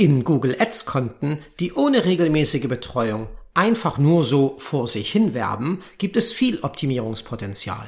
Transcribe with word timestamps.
In 0.00 0.24
Google 0.24 0.56
Ads 0.58 0.86
Konten, 0.86 1.42
die 1.58 1.74
ohne 1.74 2.06
regelmäßige 2.06 2.68
Betreuung 2.68 3.28
einfach 3.52 3.98
nur 3.98 4.24
so 4.24 4.56
vor 4.58 4.88
sich 4.88 5.12
hin 5.12 5.34
werben, 5.34 5.82
gibt 5.98 6.16
es 6.16 6.32
viel 6.32 6.60
Optimierungspotenzial. 6.60 7.86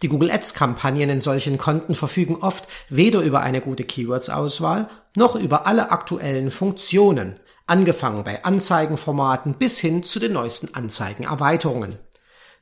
Die 0.00 0.08
Google 0.08 0.30
Ads 0.30 0.54
Kampagnen 0.54 1.10
in 1.10 1.20
solchen 1.20 1.58
Konten 1.58 1.96
verfügen 1.96 2.36
oft 2.36 2.68
weder 2.90 3.22
über 3.22 3.40
eine 3.40 3.60
gute 3.60 3.82
Keywords-Auswahl 3.82 4.88
noch 5.16 5.34
über 5.34 5.66
alle 5.66 5.90
aktuellen 5.90 6.52
Funktionen, 6.52 7.34
angefangen 7.66 8.22
bei 8.22 8.44
Anzeigenformaten 8.44 9.54
bis 9.54 9.80
hin 9.80 10.04
zu 10.04 10.20
den 10.20 10.34
neuesten 10.34 10.76
Anzeigenerweiterungen. 10.76 11.98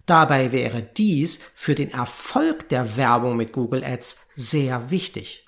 Dabei 0.07 0.53
wäre 0.53 0.81
dies 0.81 1.41
für 1.55 1.75
den 1.75 1.91
Erfolg 1.91 2.71
der 2.71 2.97
Werbung 2.97 3.37
mit 3.37 3.53
Google 3.53 3.85
Ads 3.85 4.29
sehr 4.35 4.89
wichtig. 4.89 5.46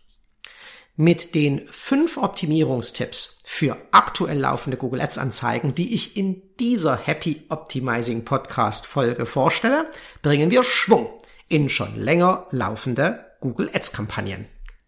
Mit 1.00 1.36
den 1.36 1.64
fünf 1.68 2.16
Optimierungstipps 2.16 3.38
für 3.44 3.76
aktuell 3.92 4.40
laufende 4.40 4.76
Google 4.76 5.00
Ads 5.00 5.18
Anzeigen, 5.18 5.72
die 5.72 5.94
ich 5.94 6.16
in 6.16 6.42
dieser 6.58 6.96
Happy 6.96 7.44
Optimizing 7.50 8.24
Podcast 8.24 8.84
Folge 8.84 9.24
vorstelle, 9.24 9.86
bringen 10.22 10.50
wir 10.50 10.64
Schwung 10.64 11.08
in 11.48 11.68
schon 11.68 11.94
länger 11.94 12.48
laufende 12.50 13.26
Google 13.38 13.70
Ads 13.72 13.92
Kampagnen. 13.92 14.46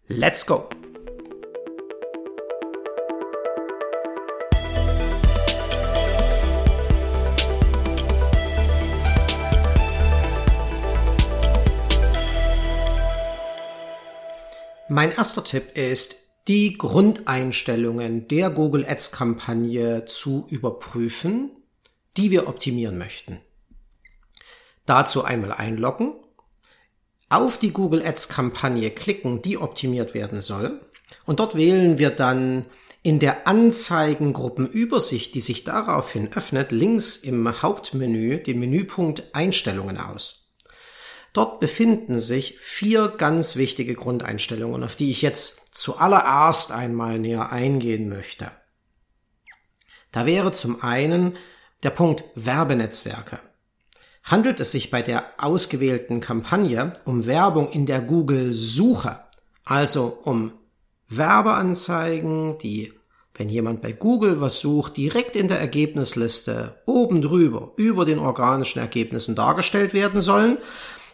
Let's 0.09 0.45
go! 0.45 0.67
Mein 14.93 15.13
erster 15.13 15.41
Tipp 15.45 15.77
ist, 15.77 16.17
die 16.49 16.77
Grundeinstellungen 16.77 18.27
der 18.27 18.49
Google 18.49 18.85
Ads 18.85 19.13
Kampagne 19.13 20.03
zu 20.03 20.45
überprüfen, 20.49 21.49
die 22.17 22.29
wir 22.29 22.49
optimieren 22.49 22.97
möchten. 22.97 23.39
Dazu 24.85 25.23
einmal 25.23 25.53
einloggen, 25.53 26.11
auf 27.29 27.57
die 27.57 27.71
Google 27.71 28.05
Ads 28.05 28.27
Kampagne 28.27 28.91
klicken, 28.91 29.41
die 29.41 29.57
optimiert 29.57 30.13
werden 30.13 30.41
soll. 30.41 30.81
Und 31.25 31.39
dort 31.39 31.55
wählen 31.55 31.97
wir 31.97 32.09
dann 32.09 32.65
in 33.01 33.19
der 33.19 33.47
Anzeigengruppenübersicht, 33.47 35.33
die 35.33 35.39
sich 35.39 35.63
daraufhin 35.63 36.33
öffnet, 36.33 36.73
links 36.73 37.15
im 37.15 37.61
Hauptmenü 37.61 38.39
den 38.39 38.59
Menüpunkt 38.59 39.23
Einstellungen 39.31 39.97
aus. 39.97 40.40
Dort 41.33 41.61
befinden 41.61 42.19
sich 42.19 42.59
vier 42.59 43.07
ganz 43.07 43.55
wichtige 43.55 43.95
Grundeinstellungen, 43.95 44.83
auf 44.83 44.95
die 44.95 45.11
ich 45.11 45.21
jetzt 45.21 45.69
zuallererst 45.71 46.71
einmal 46.71 47.19
näher 47.19 47.51
eingehen 47.51 48.09
möchte. 48.09 48.51
Da 50.11 50.25
wäre 50.25 50.51
zum 50.51 50.83
einen 50.83 51.37
der 51.83 51.91
Punkt 51.91 52.23
Werbenetzwerke. 52.35 53.39
Handelt 54.23 54.59
es 54.59 54.71
sich 54.71 54.91
bei 54.91 55.01
der 55.01 55.25
ausgewählten 55.37 56.19
Kampagne 56.19 56.93
um 57.05 57.25
Werbung 57.25 57.71
in 57.71 57.85
der 57.85 58.01
Google-Suche, 58.01 59.19
also 59.63 60.19
um 60.23 60.51
Werbeanzeigen, 61.07 62.57
die, 62.59 62.93
wenn 63.33 63.49
jemand 63.49 63.81
bei 63.81 63.93
Google 63.93 64.39
was 64.39 64.59
sucht, 64.59 64.97
direkt 64.97 65.35
in 65.35 65.47
der 65.47 65.59
Ergebnisliste 65.59 66.81
oben 66.85 67.21
drüber 67.21 67.71
über 67.77 68.05
den 68.05 68.19
organischen 68.19 68.79
Ergebnissen 68.79 69.35
dargestellt 69.35 69.93
werden 69.93 70.21
sollen, 70.21 70.57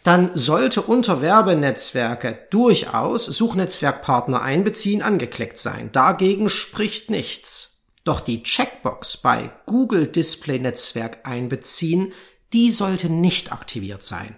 dann 0.03 0.31
sollte 0.37 0.81
unter 0.81 1.21
Werbenetzwerke 1.21 2.47
durchaus 2.49 3.25
Suchnetzwerkpartner 3.25 4.41
einbeziehen 4.41 5.01
angeklickt 5.01 5.59
sein. 5.59 5.91
Dagegen 5.91 6.49
spricht 6.49 7.09
nichts. 7.09 7.83
Doch 8.03 8.21
die 8.21 8.43
Checkbox 8.43 9.17
bei 9.17 9.51
Google 9.65 10.07
Display 10.07 10.59
Netzwerk 10.59 11.27
einbeziehen, 11.27 12.13
die 12.53 12.71
sollte 12.71 13.09
nicht 13.09 13.51
aktiviert 13.51 14.03
sein. 14.03 14.37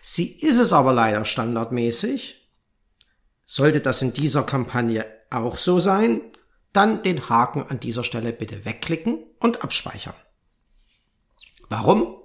Sie 0.00 0.26
ist 0.26 0.58
es 0.58 0.72
aber 0.72 0.92
leider 0.92 1.24
standardmäßig. 1.26 2.48
Sollte 3.44 3.80
das 3.80 4.00
in 4.00 4.14
dieser 4.14 4.44
Kampagne 4.44 5.04
auch 5.30 5.58
so 5.58 5.80
sein, 5.80 6.22
dann 6.72 7.02
den 7.02 7.28
Haken 7.28 7.64
an 7.68 7.80
dieser 7.80 8.04
Stelle 8.04 8.32
bitte 8.32 8.64
wegklicken 8.64 9.18
und 9.38 9.62
abspeichern. 9.62 10.14
Warum? 11.68 12.19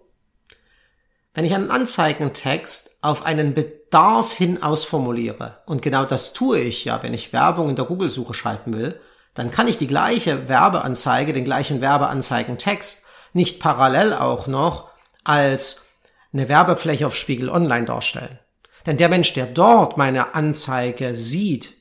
Wenn 1.36 1.44
ich 1.44 1.54
einen 1.54 1.70
Anzeigentext 1.70 3.00
auf 3.02 3.26
einen 3.26 3.54
Bedarf 3.54 4.32
hin 4.32 4.64
ausformuliere, 4.64 5.58
und 5.66 5.82
genau 5.82 6.06
das 6.06 6.32
tue 6.32 6.60
ich 6.62 6.86
ja, 6.86 7.04
wenn 7.04 7.14
ich 7.14 7.34
Werbung 7.34 7.70
in 7.70 7.76
der 7.76 7.84
Google-Suche 7.84 8.34
schalten 8.34 8.74
will, 8.74 9.02
dann 9.34 9.52
kann 9.52 9.68
ich 9.68 9.78
die 9.78 9.88
gleiche 9.88 10.48
Werbeanzeige, 10.48 11.34
den 11.34 11.44
gleichen 11.44 11.82
Werbeanzeigentext 11.82 13.04
nicht 13.34 13.60
parallel 13.60 14.14
auch 14.14 14.48
noch 14.48 14.90
als 15.26 15.88
eine 16.32 16.48
Werbefläche 16.48 17.06
auf 17.06 17.18
Spiegel 17.18 17.50
Online 17.50 17.84
darstellen. 17.84 18.40
Denn 18.86 18.96
der 18.96 19.10
Mensch, 19.10 19.34
der 19.34 19.48
dort 19.48 19.98
meine 19.98 20.36
Anzeige 20.36 21.16
sieht, 21.16 21.74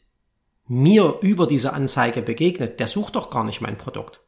mir 0.67 1.19
über 1.21 1.47
diese 1.47 1.75
Anzeige 1.75 2.23
begegnet, 2.23 2.81
der 2.81 2.89
sucht 2.89 3.15
doch 3.15 3.31
gar 3.31 3.45
nicht 3.45 3.61
mein 3.61 3.79
Produkt. 3.79 4.21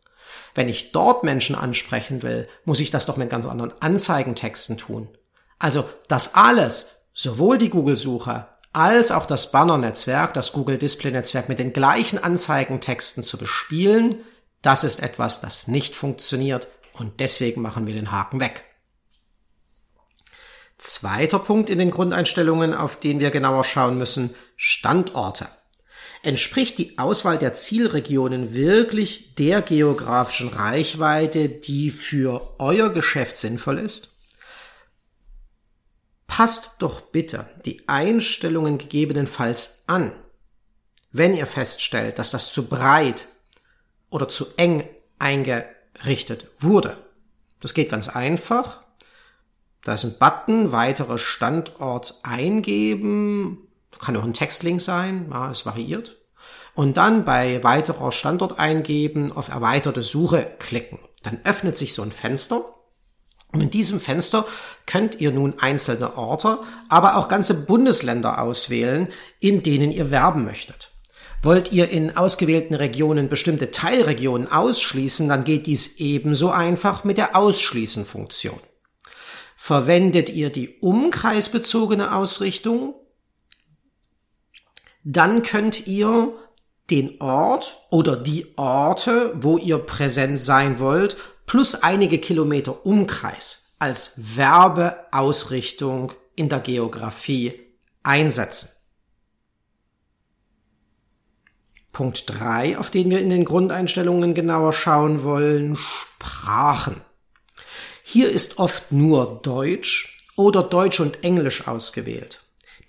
Wenn 0.55 0.69
ich 0.69 0.93
dort 0.93 1.25
Menschen 1.25 1.57
ansprechen 1.57 2.23
will, 2.23 2.49
muss 2.65 2.81
ich 2.81 2.91
das 2.91 3.07
doch 3.07 3.17
mit 3.17 3.29
ganz 3.29 3.47
anderen 3.47 3.75
Anzeigentexten 3.81 4.79
tun. 4.79 5.09
Also 5.59 5.89
das 6.09 6.35
alles, 6.35 7.07
sowohl 7.13 7.59
die 7.59 7.71
Google-Suche 7.71 8.47
als 8.73 9.11
auch 9.11 9.25
das 9.25 9.53
Banner-Netzwerk, 9.53 10.35
das 10.35 10.53
Google 10.53 10.77
Display-Netzwerk 10.77 11.49
mit 11.49 11.59
den 11.59 11.73
gleichen 11.73 12.23
Anzeigentexten 12.23 13.23
zu 13.23 13.39
bespielen, 13.39 14.17
das 14.61 14.85
ist 14.85 15.03
etwas, 15.03 15.41
das 15.41 15.67
nicht 15.67 15.95
funktioniert 15.95 16.69
und 16.93 17.21
deswegen 17.21 17.63
machen 17.63 17.87
wir 17.87 17.95
den 17.95 18.13
Haken 18.13 18.41
weg. 18.41 18.65
Zweiter 20.77 21.39
Punkt 21.39 21.71
in 21.71 21.79
den 21.79 21.91
Grundeinstellungen, 21.91 22.75
auf 22.75 23.01
den 23.01 23.19
wir 23.19 23.31
genauer 23.31 23.65
schauen 23.65 23.97
müssen, 23.97 24.35
Standorte. 24.57 25.47
Entspricht 26.23 26.77
die 26.77 26.99
Auswahl 26.99 27.39
der 27.39 27.55
Zielregionen 27.55 28.53
wirklich 28.53 29.37
der 29.37 29.63
geografischen 29.63 30.49
Reichweite, 30.49 31.49
die 31.49 31.91
für 31.91 32.57
euer 32.59 32.91
Geschäft 32.91 33.39
sinnvoll 33.39 33.79
ist? 33.79 34.16
Passt 36.37 36.73
doch 36.81 37.01
bitte 37.01 37.49
die 37.65 37.89
Einstellungen 37.89 38.77
gegebenenfalls 38.77 39.85
an, 39.87 40.13
wenn 41.11 41.33
ihr 41.33 41.47
feststellt, 41.47 42.19
dass 42.19 42.31
das 42.31 42.53
zu 42.53 42.67
breit 42.67 43.27
oder 44.11 44.29
zu 44.29 44.45
eng 44.59 44.87
eingerichtet 45.19 46.49
wurde. 46.59 46.99
Das 47.61 47.73
geht 47.73 47.89
ganz 47.89 48.11
einfach. 48.11 48.83
Da 49.83 49.95
ist 49.95 50.05
ein 50.05 50.19
Button, 50.19 50.73
weitere 50.73 51.17
Standort 51.17 52.21
eingeben, 52.23 53.67
kann 53.99 54.15
auch 54.19 54.25
ein 54.25 54.35
Textlink 54.35 54.83
sein, 54.83 55.31
ja, 55.31 55.51
es 55.51 55.65
variiert. 55.65 56.19
Und 56.75 56.99
dann 56.99 57.25
bei 57.25 57.65
weiterer 57.65 58.13
Standort 58.13 58.59
eingeben, 58.59 59.33
auf 59.33 59.49
erweiterte 59.49 60.03
Suche 60.03 60.47
klicken. 60.59 60.99
Dann 61.23 61.41
öffnet 61.45 61.79
sich 61.79 61.95
so 61.95 62.03
ein 62.03 62.13
Fenster. 62.13 62.76
Und 63.57 63.63
in 63.63 63.71
diesem 63.71 64.01
Fenster 64.01 64.45
könnt 64.85 65.19
ihr 65.19 65.33
nun 65.33 65.59
einzelne 65.59 66.19
Orte, 66.19 66.59
aber 66.91 67.17
auch 67.17 67.27
ganze 67.27 67.55
Bundesländer 67.55 68.43
auswählen, 68.43 69.09
in 69.41 69.63
denen 69.63 69.91
ihr 69.91 70.11
werben 70.11 70.45
möchtet. 70.45 70.91
Wollt 71.43 71.73
ihr 71.73 71.89
in 71.89 72.19
ausgewählten 72.19 72.75
Regionen 72.75 73.31
bestimmte 73.31 73.71
Teilregionen 73.71 74.53
ausschließen, 74.53 75.27
dann 75.31 75.45
geht 75.45 75.67
dies 75.67 75.97
ebenso 75.97 76.51
einfach 76.51 77.05
mit 77.05 77.17
der 77.17 77.35
Ausschließen-Funktion. 77.35 78.61
Verwendet 79.57 80.29
ihr 80.29 80.51
die 80.51 80.77
umkreisbezogene 80.81 82.15
Ausrichtung, 82.15 82.95
dann 85.03 85.43
könnt 85.43 85.87
ihr 85.87 86.35
den 86.91 87.23
Ort 87.23 87.79
oder 87.91 88.17
die 88.17 88.53
Orte, 88.59 89.33
wo 89.37 89.57
ihr 89.57 89.79
präsent 89.79 90.39
sein 90.39 90.79
wollt, 90.79 91.17
plus 91.47 91.83
einige 91.83 92.19
Kilometer 92.19 92.85
Umkreis 92.85 93.75
als 93.79 94.13
Werbeausrichtung 94.17 96.13
in 96.35 96.49
der 96.49 96.61
Geografie 96.61 97.61
einsetzen. 98.03 98.71
Punkt 101.93 102.25
drei, 102.27 102.77
auf 102.77 102.91
den 102.91 103.11
wir 103.11 103.21
in 103.21 103.31
den 103.31 103.47
Grundeinstellungen 103.47 104.35
genauer 104.35 104.75
schauen 104.75 105.23
wollen, 105.23 105.77
Sprachen. 105.77 107.01
Hier 108.03 108.31
ist 108.31 108.59
oft 108.59 108.93
nur 108.93 109.41
Deutsch 109.43 110.19
oder 110.37 110.63
Deutsch 110.63 111.01
und 111.01 111.25
Englisch 111.25 111.67
ausgewählt. 111.67 112.41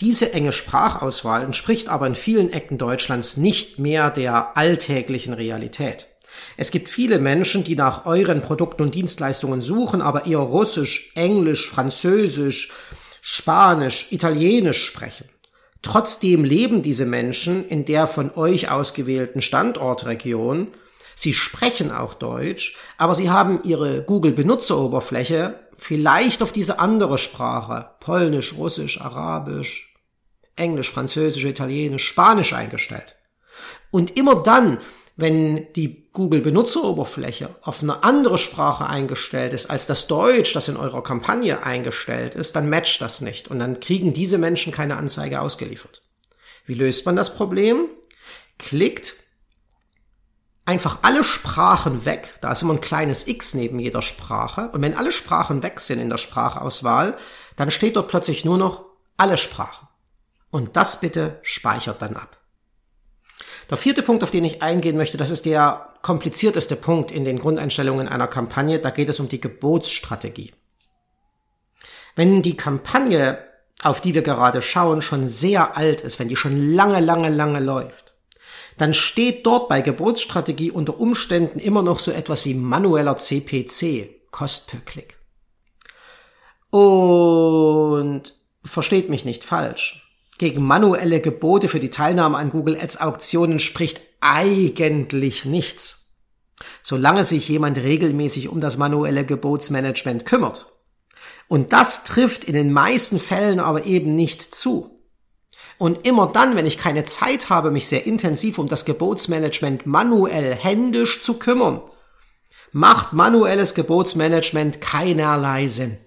Diese 0.02 0.34
enge 0.34 0.52
Sprachauswahl 0.52 1.44
entspricht 1.44 1.90
aber 1.90 2.06
in 2.06 2.16
vielen 2.16 2.52
Ecken 2.52 2.78
Deutschlands 2.78 3.38
nicht 3.38 3.80
mehr 3.80 4.12
der 4.12 4.58
alltäglichen 4.58 5.34
Realität. 5.34 6.08
Es 6.56 6.72
gibt 6.72 6.90
viele 6.90 7.20
Menschen, 7.20 7.64
die 7.64 7.76
nach 7.76 8.06
euren 8.06 8.42
Produkten 8.42 8.84
und 8.84 8.96
Dienstleistungen 8.96 9.62
suchen, 9.62 10.02
aber 10.02 10.26
eher 10.26 10.40
Russisch, 10.40 11.12
Englisch, 11.16 11.70
Französisch, 11.70 12.72
Spanisch, 13.22 14.08
Italienisch 14.12 14.86
sprechen. 14.86 15.26
Trotzdem 15.82 16.44
leben 16.44 16.82
diese 16.82 17.06
Menschen 17.06 17.68
in 17.68 17.86
der 17.86 18.08
von 18.08 18.32
euch 18.36 18.72
ausgewählten 18.72 19.42
Standortregion, 19.42 20.68
Sie 21.20 21.34
sprechen 21.34 21.90
auch 21.90 22.14
Deutsch, 22.14 22.78
aber 23.00 23.16
sie 23.16 23.32
haben 23.32 23.62
ihre 23.64 24.04
Google-Benutzeroberfläche 24.04 25.60
vielleicht 25.76 26.44
auf 26.44 26.52
diese 26.52 26.78
andere 26.78 27.18
Sprache, 27.18 27.90
Polnisch, 28.02 28.54
Russisch, 28.54 29.02
Arabisch, 29.02 29.96
Englisch, 30.56 30.92
Französisch, 30.92 31.44
Italienisch, 31.44 32.08
Spanisch 32.08 32.54
eingestellt. 32.54 33.16
Und 33.90 34.16
immer 34.16 34.36
dann, 34.36 34.78
wenn 35.18 35.74
die 35.74 36.08
Google-Benutzeroberfläche 36.14 37.50
auf 37.64 37.82
eine 37.82 38.04
andere 38.04 38.38
Sprache 38.38 38.86
eingestellt 38.86 39.52
ist 39.52 39.70
als 39.70 39.88
das 39.88 40.06
Deutsch, 40.08 40.54
das 40.54 40.68
in 40.68 40.78
eurer 40.78 41.02
Kampagne 41.02 41.64
eingestellt 41.64 42.36
ist, 42.36 42.56
dann 42.56 42.70
matcht 42.70 43.02
das 43.02 43.22
nicht 43.22 43.48
und 43.50 43.58
dann 43.60 43.80
kriegen 43.80 44.14
diese 44.14 44.38
Menschen 44.38 44.72
keine 44.72 44.96
Anzeige 44.96 45.42
ausgeliefert. 45.42 46.04
Wie 46.68 46.76
löst 46.76 47.06
man 47.08 47.16
das 47.16 47.36
Problem? 47.36 47.86
Klickt 48.60 49.16
einfach 50.66 51.00
alle 51.02 51.24
Sprachen 51.24 52.06
weg, 52.06 52.36
da 52.42 52.52
ist 52.52 52.62
immer 52.62 52.76
ein 52.76 52.82
kleines 52.82 53.26
X 53.28 53.56
neben 53.56 53.80
jeder 53.80 54.04
Sprache, 54.04 54.70
und 54.70 54.84
wenn 54.84 54.96
alle 54.96 55.12
Sprachen 55.12 55.64
weg 55.64 55.80
sind 55.80 56.00
in 56.00 56.10
der 56.10 56.18
Sprachauswahl, 56.18 57.18
dann 57.56 57.72
steht 57.72 57.96
dort 57.96 58.10
plötzlich 58.10 58.46
nur 58.46 58.60
noch 58.60 58.86
alle 59.18 59.38
Sprachen. 59.38 59.88
Und 60.52 60.76
das 60.76 61.00
bitte 61.00 61.40
speichert 61.42 62.02
dann 62.02 62.16
ab. 62.16 62.38
Der 63.70 63.78
vierte 63.78 64.02
Punkt, 64.02 64.24
auf 64.24 64.32
den 64.32 64.46
ich 64.46 64.62
eingehen 64.62 64.96
möchte, 64.96 65.18
das 65.18 65.30
ist 65.30 65.46
der 65.46 65.94
komplizierteste 66.02 66.76
Punkt 66.76 67.12
in 67.12 67.26
den 67.26 67.38
Grundeinstellungen 67.38 68.08
einer 68.08 68.28
Kampagne. 68.28 68.80
Da 68.80 68.92
geht 68.92 69.10
es 69.10 69.20
um 69.20 69.28
die 69.28 69.42
Gebotsstrategie. 69.42 70.52
Wenn 72.16 72.42
die 72.42 72.56
Kampagne, 72.56 73.40
auf 73.84 74.00
die 74.00 74.14
wir 74.14 74.22
gerade 74.22 74.62
schauen, 74.62 75.02
schon 75.02 75.28
sehr 75.28 75.76
alt 75.76 76.02
ist, 76.02 76.18
wenn 76.20 76.30
die 76.30 76.38
schon 76.38 76.74
lange, 76.74 77.02
lange, 77.02 77.30
lange 77.30 77.60
läuft, 77.60 78.14
dann 78.78 78.94
steht 78.94 79.46
dort 79.46 79.68
bei 79.68 79.82
Gebotsstrategie 79.82 80.72
unter 80.72 81.00
Umständen 81.00 81.60
immer 81.60 81.82
noch 81.82 82.00
so 82.00 82.12
etwas 82.12 82.46
wie 82.46 82.54
manueller 82.54 83.18
CPC, 83.18 84.32
Cost 84.32 84.68
per 84.68 84.80
Klick. 84.82 85.18
Und 86.70 88.34
versteht 88.64 89.10
mich 89.10 89.26
nicht 89.26 89.44
falsch 89.44 90.07
gegen 90.38 90.64
manuelle 90.64 91.22
Gebote 91.22 91.68
für 91.68 91.80
die 91.80 91.90
Teilnahme 91.90 92.38
an 92.38 92.50
Google 92.50 92.78
Ads 92.80 93.02
Auktionen 93.02 93.60
spricht 93.60 94.02
eigentlich 94.22 95.46
nichts. 95.46 96.14
Solange 96.82 97.24
sich 97.24 97.48
jemand 97.48 97.78
regelmäßig 97.78 98.50
um 98.50 98.60
das 98.60 98.78
manuelle 98.78 99.26
Gebotsmanagement 99.26 100.26
kümmert. 100.26 100.68
Und 101.48 101.74
das 101.74 102.04
trifft 102.04 102.44
in 102.44 102.54
den 102.54 102.72
meisten 102.72 103.20
Fällen 103.20 103.60
aber 103.60 103.86
eben 103.86 104.16
nicht 104.16 104.54
zu. 104.54 104.98
Und 105.78 106.08
immer 106.08 106.28
dann, 106.28 106.56
wenn 106.56 106.66
ich 106.66 106.78
keine 106.78 107.06
Zeit 107.06 107.50
habe, 107.50 107.72
mich 107.72 107.88
sehr 107.88 108.06
intensiv 108.08 108.58
um 108.58 108.68
das 108.68 108.86
Gebotsmanagement 108.86 109.86
manuell 109.86 110.56
händisch 110.56 111.22
zu 111.22 111.36
kümmern, 111.36 111.82
macht 112.72 113.14
manuelles 113.14 113.76
Gebotsmanagement 113.76 114.82
keinerlei 114.82 115.68
Sinn. 115.68 115.98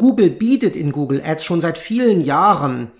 Google 0.00 0.30
bietet 0.30 0.76
in 0.76 0.92
Google 0.92 1.20
Ads 1.22 1.44
schon 1.44 1.60
seit 1.60 1.76
vielen 1.76 2.22
Jahren 2.22 2.90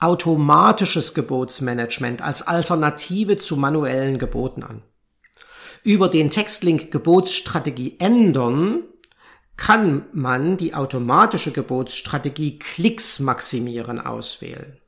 automatisches 0.00 1.14
Gebotsmanagement 1.14 2.20
als 2.20 2.42
Alternative 2.42 3.38
zu 3.38 3.56
manuellen 3.56 4.18
Geboten 4.18 4.62
an. 4.62 4.82
Über 5.82 6.10
den 6.10 6.28
Textlink 6.28 6.90
Gebotsstrategie 6.90 7.96
ändern 8.00 8.82
kann 9.56 10.08
man 10.12 10.58
die 10.58 10.74
automatische 10.74 11.52
Gebotsstrategie 11.52 12.58
Klicks 12.58 13.18
maximieren 13.18 13.98
auswählen. 13.98 14.78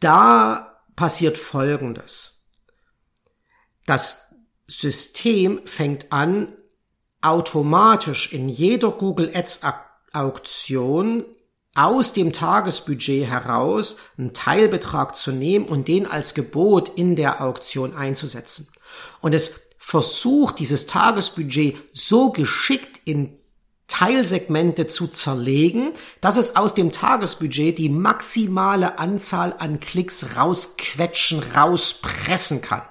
Da 0.00 0.82
passiert 0.96 1.38
Folgendes. 1.38 2.48
Das 3.86 4.34
System 4.66 5.60
fängt 5.66 6.12
an, 6.12 6.52
automatisch 7.24 8.32
in 8.32 8.48
jeder 8.48 8.90
Google 8.90 9.30
Ads 9.34 9.60
Auktion 10.12 11.24
aus 11.74 12.12
dem 12.12 12.32
Tagesbudget 12.32 13.26
heraus 13.26 13.96
einen 14.16 14.32
Teilbetrag 14.32 15.16
zu 15.16 15.32
nehmen 15.32 15.66
und 15.66 15.88
den 15.88 16.06
als 16.06 16.34
Gebot 16.34 16.92
in 16.96 17.16
der 17.16 17.42
Auktion 17.42 17.96
einzusetzen. 17.96 18.68
Und 19.20 19.34
es 19.34 19.60
versucht, 19.78 20.60
dieses 20.60 20.86
Tagesbudget 20.86 21.76
so 21.92 22.30
geschickt 22.30 23.00
in 23.04 23.36
Teilsegmente 23.88 24.86
zu 24.86 25.08
zerlegen, 25.08 25.90
dass 26.20 26.36
es 26.36 26.56
aus 26.56 26.74
dem 26.74 26.92
Tagesbudget 26.92 27.78
die 27.78 27.88
maximale 27.88 28.98
Anzahl 28.98 29.54
an 29.58 29.80
Klicks 29.80 30.36
rausquetschen, 30.36 31.42
rauspressen 31.54 32.62
kann. 32.62 32.82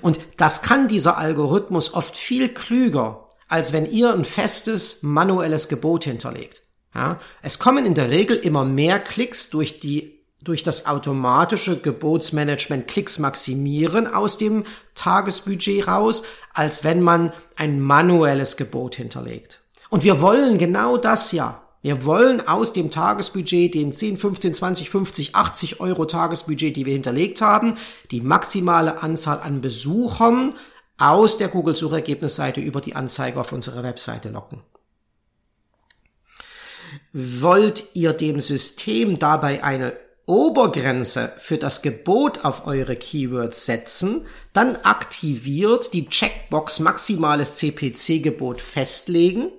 Und 0.00 0.20
das 0.36 0.62
kann 0.62 0.88
dieser 0.88 1.18
Algorithmus 1.18 1.92
oft 1.92 2.16
viel 2.16 2.48
klüger 2.48 3.26
als 3.50 3.72
wenn 3.72 3.90
ihr 3.90 4.14
ein 4.14 4.24
festes 4.24 5.02
manuelles 5.02 5.68
Gebot 5.68 6.04
hinterlegt. 6.04 6.62
Ja, 6.94 7.20
es 7.42 7.58
kommen 7.58 7.84
in 7.84 7.94
der 7.94 8.10
Regel 8.10 8.36
immer 8.36 8.64
mehr 8.64 8.98
Klicks 8.98 9.50
durch 9.50 9.80
die 9.80 10.18
durch 10.42 10.62
das 10.62 10.86
automatische 10.86 11.80
Gebotsmanagement 11.80 12.88
Klicks 12.88 13.18
maximieren 13.18 14.06
aus 14.06 14.38
dem 14.38 14.64
Tagesbudget 14.94 15.86
raus, 15.86 16.22
als 16.54 16.82
wenn 16.82 17.02
man 17.02 17.34
ein 17.56 17.78
manuelles 17.78 18.56
Gebot 18.56 18.94
hinterlegt. 18.94 19.60
Und 19.90 20.02
wir 20.02 20.22
wollen 20.22 20.56
genau 20.56 20.96
das 20.96 21.32
ja. 21.32 21.62
Wir 21.82 22.04
wollen 22.04 22.46
aus 22.46 22.72
dem 22.72 22.90
Tagesbudget, 22.90 23.74
den 23.74 23.92
10, 23.92 24.16
15, 24.16 24.54
20, 24.54 24.90
50, 24.90 25.34
80 25.34 25.80
Euro 25.80 26.06
Tagesbudget, 26.06 26.76
die 26.76 26.86
wir 26.86 26.92
hinterlegt 26.94 27.42
haben, 27.42 27.76
die 28.10 28.20
maximale 28.20 29.02
Anzahl 29.02 29.40
an 29.40 29.60
Besuchern 29.60 30.54
aus 31.00 31.38
der 31.38 31.48
Google-Suchergebnisseite 31.48 32.60
über 32.60 32.80
die 32.80 32.94
Anzeige 32.94 33.40
auf 33.40 33.52
unsere 33.52 33.82
Webseite 33.82 34.28
locken. 34.28 34.62
Wollt 37.12 37.94
ihr 37.94 38.12
dem 38.12 38.40
System 38.40 39.18
dabei 39.18 39.64
eine 39.64 39.94
Obergrenze 40.26 41.32
für 41.38 41.58
das 41.58 41.82
Gebot 41.82 42.44
auf 42.44 42.66
eure 42.66 42.94
Keywords 42.94 43.64
setzen, 43.64 44.26
dann 44.52 44.76
aktiviert 44.76 45.92
die 45.92 46.08
Checkbox 46.08 46.78
maximales 46.78 47.56
CPC-Gebot 47.56 48.60
festlegen. 48.60 49.50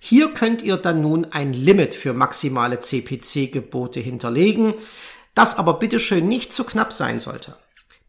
Hier 0.00 0.34
könnt 0.34 0.60
ihr 0.60 0.76
dann 0.76 1.00
nun 1.00 1.26
ein 1.32 1.54
Limit 1.54 1.94
für 1.94 2.12
maximale 2.12 2.80
CPC-Gebote 2.80 4.00
hinterlegen, 4.00 4.74
das 5.34 5.56
aber 5.56 5.78
bitteschön 5.78 6.28
nicht 6.28 6.52
zu 6.52 6.64
knapp 6.64 6.92
sein 6.92 7.20
sollte. 7.20 7.56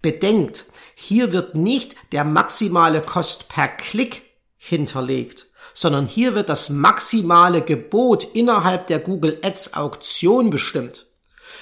Bedenkt, 0.02 0.66
hier 0.96 1.34
wird 1.34 1.56
nicht 1.56 1.96
der 2.12 2.24
maximale 2.24 3.02
Kost 3.02 3.48
per 3.50 3.68
Klick 3.68 4.24
hinterlegt, 4.58 5.48
sondern 5.74 6.06
hier 6.06 6.36
wird 6.36 6.50
das 6.50 6.70
maximale 6.70 7.62
Gebot 7.62 8.28
innerhalb 8.34 8.88
der 8.88 9.00
Google 9.00 9.40
Ads 9.42 9.74
Auktion 9.74 10.50
bestimmt. 10.50 11.08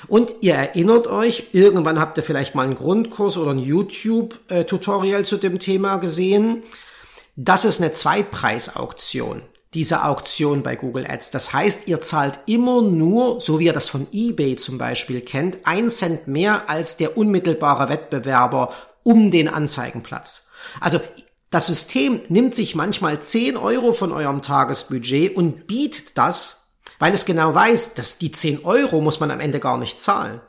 Und 0.07 0.35
ihr 0.41 0.55
erinnert 0.55 1.07
euch, 1.07 1.49
irgendwann 1.51 1.99
habt 1.99 2.17
ihr 2.17 2.23
vielleicht 2.23 2.55
mal 2.55 2.63
einen 2.63 2.75
Grundkurs 2.75 3.37
oder 3.37 3.51
ein 3.51 3.59
YouTube-Tutorial 3.59 5.25
zu 5.25 5.37
dem 5.37 5.59
Thema 5.59 5.97
gesehen. 5.97 6.63
Das 7.35 7.65
ist 7.65 7.81
eine 7.81 7.93
Zweitpreisauktion 7.93 9.43
diese 9.73 10.03
Auktion 10.03 10.63
bei 10.63 10.75
Google 10.75 11.07
Ads. 11.07 11.31
Das 11.31 11.53
heißt, 11.53 11.87
ihr 11.87 12.01
zahlt 12.01 12.39
immer 12.45 12.81
nur, 12.81 13.39
so 13.39 13.59
wie 13.59 13.65
ihr 13.65 13.73
das 13.73 13.87
von 13.87 14.07
eBay 14.11 14.57
zum 14.57 14.77
Beispiel 14.77 15.21
kennt, 15.21 15.59
ein 15.63 15.89
Cent 15.89 16.27
mehr 16.27 16.69
als 16.69 16.97
der 16.97 17.17
unmittelbare 17.17 17.87
Wettbewerber 17.87 18.73
um 19.03 19.31
den 19.31 19.47
Anzeigenplatz. 19.47 20.47
Also 20.79 20.99
das 21.49 21.67
System 21.67 22.21
nimmt 22.29 22.55
sich 22.55 22.75
manchmal 22.75 23.21
10 23.21 23.57
Euro 23.57 23.91
von 23.91 24.11
eurem 24.11 24.41
Tagesbudget 24.41 25.35
und 25.35 25.67
bietet 25.67 26.17
das, 26.17 26.69
weil 26.97 27.13
es 27.13 27.25
genau 27.25 27.53
weiß, 27.53 27.95
dass 27.95 28.17
die 28.17 28.31
10 28.31 28.63
Euro 28.63 29.01
muss 29.01 29.19
man 29.19 29.31
am 29.31 29.41
Ende 29.41 29.59
gar 29.59 29.77
nicht 29.77 29.99
zahlen. 29.99 30.39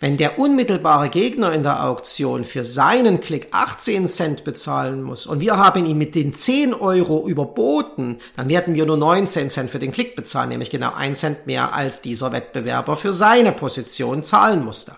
Wenn 0.00 0.16
der 0.18 0.38
unmittelbare 0.38 1.08
Gegner 1.08 1.52
in 1.52 1.62
der 1.62 1.84
Auktion 1.84 2.44
für 2.44 2.62
seinen 2.62 3.20
Klick 3.20 3.48
18 3.52 4.06
Cent 4.06 4.44
bezahlen 4.44 5.02
muss 5.02 5.24
und 5.24 5.40
wir 5.40 5.56
haben 5.56 5.86
ihn 5.86 5.96
mit 5.96 6.14
den 6.14 6.34
10 6.34 6.74
Euro 6.74 7.26
überboten, 7.26 8.18
dann 8.36 8.50
werden 8.50 8.74
wir 8.74 8.84
nur 8.84 8.98
19 8.98 9.48
Cent 9.48 9.70
für 9.70 9.78
den 9.78 9.92
Klick 9.92 10.14
bezahlen, 10.14 10.50
nämlich 10.50 10.68
genau 10.68 10.92
1 10.92 11.20
Cent 11.20 11.46
mehr 11.46 11.72
als 11.72 12.02
dieser 12.02 12.32
Wettbewerber 12.32 12.96
für 12.96 13.14
seine 13.14 13.52
Position 13.52 14.22
zahlen 14.24 14.62
musste. 14.62 14.92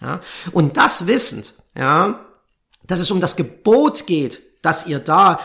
Ja? 0.00 0.20
Und 0.52 0.78
das 0.78 1.06
wissend, 1.06 1.52
ja, 1.76 2.25
dass 2.86 3.00
es 3.00 3.10
um 3.10 3.20
das 3.20 3.36
Gebot 3.36 4.06
geht, 4.06 4.42
dass 4.62 4.86
ihr 4.86 4.98
da 4.98 5.40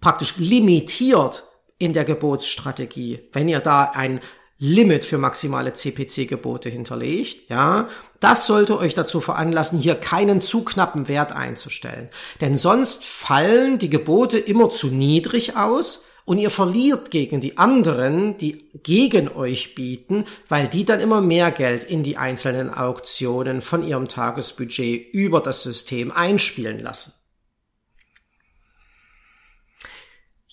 praktisch 0.00 0.36
limitiert 0.36 1.44
in 1.78 1.92
der 1.92 2.04
Gebotsstrategie, 2.04 3.20
wenn 3.32 3.48
ihr 3.48 3.60
da 3.60 3.84
ein 3.94 4.20
Limit 4.58 5.04
für 5.04 5.18
maximale 5.18 5.72
CPC-Gebote 5.72 6.68
hinterlegt, 6.68 7.50
ja, 7.50 7.88
das 8.20 8.46
sollte 8.46 8.78
euch 8.78 8.94
dazu 8.94 9.20
veranlassen, 9.20 9.78
hier 9.78 9.96
keinen 9.96 10.40
zu 10.40 10.64
knappen 10.64 11.08
Wert 11.08 11.32
einzustellen. 11.32 12.08
Denn 12.40 12.56
sonst 12.56 13.04
fallen 13.04 13.78
die 13.78 13.90
Gebote 13.90 14.38
immer 14.38 14.70
zu 14.70 14.86
niedrig 14.88 15.56
aus 15.56 16.04
Und 16.24 16.38
ihr 16.38 16.50
verliert 16.50 17.10
gegen 17.10 17.40
die 17.40 17.58
anderen, 17.58 18.38
die 18.38 18.70
gegen 18.82 19.28
euch 19.28 19.74
bieten, 19.74 20.24
weil 20.48 20.68
die 20.68 20.86
dann 20.86 21.00
immer 21.00 21.20
mehr 21.20 21.50
Geld 21.50 21.84
in 21.84 22.02
die 22.02 22.16
einzelnen 22.16 22.72
Auktionen 22.72 23.60
von 23.60 23.86
ihrem 23.86 24.08
Tagesbudget 24.08 25.12
über 25.12 25.40
das 25.40 25.62
System 25.62 26.10
einspielen 26.10 26.78
lassen. 26.78 27.12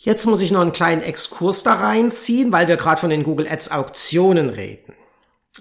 Jetzt 0.03 0.25
muss 0.25 0.41
ich 0.41 0.51
noch 0.51 0.61
einen 0.61 0.71
kleinen 0.71 1.03
Exkurs 1.03 1.63
da 1.63 1.75
reinziehen, 1.75 2.51
weil 2.51 2.67
wir 2.67 2.75
gerade 2.75 2.99
von 2.99 3.11
den 3.11 3.23
Google 3.23 3.47
Ads 3.47 3.71
Auktionen 3.71 4.49
reden. 4.49 4.95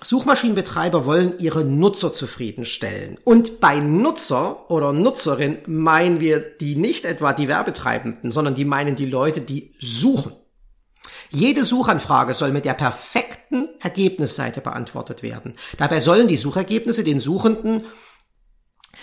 Suchmaschinenbetreiber 0.02 1.04
wollen 1.04 1.38
ihre 1.40 1.64
Nutzer 1.64 2.12
zufriedenstellen. 2.12 3.18
Und 3.24 3.58
bei 3.58 3.80
Nutzer 3.80 4.70
oder 4.70 4.92
Nutzerin 4.92 5.58
meinen 5.66 6.20
wir 6.20 6.38
die 6.38 6.76
nicht 6.76 7.04
etwa 7.04 7.32
die 7.32 7.48
Werbetreibenden, 7.48 8.30
sondern 8.30 8.54
die 8.54 8.64
meinen 8.64 8.94
die 8.94 9.06
Leute, 9.06 9.40
die 9.40 9.74
suchen. 9.80 10.32
Jede 11.30 11.64
Suchanfrage 11.64 12.34
soll 12.34 12.52
mit 12.52 12.64
der 12.64 12.74
perfekten 12.74 13.68
Ergebnisseite 13.80 14.60
beantwortet 14.60 15.24
werden. 15.24 15.54
Dabei 15.76 15.98
sollen 15.98 16.28
die 16.28 16.36
Suchergebnisse 16.36 17.02
den 17.02 17.18
Suchenden 17.18 17.84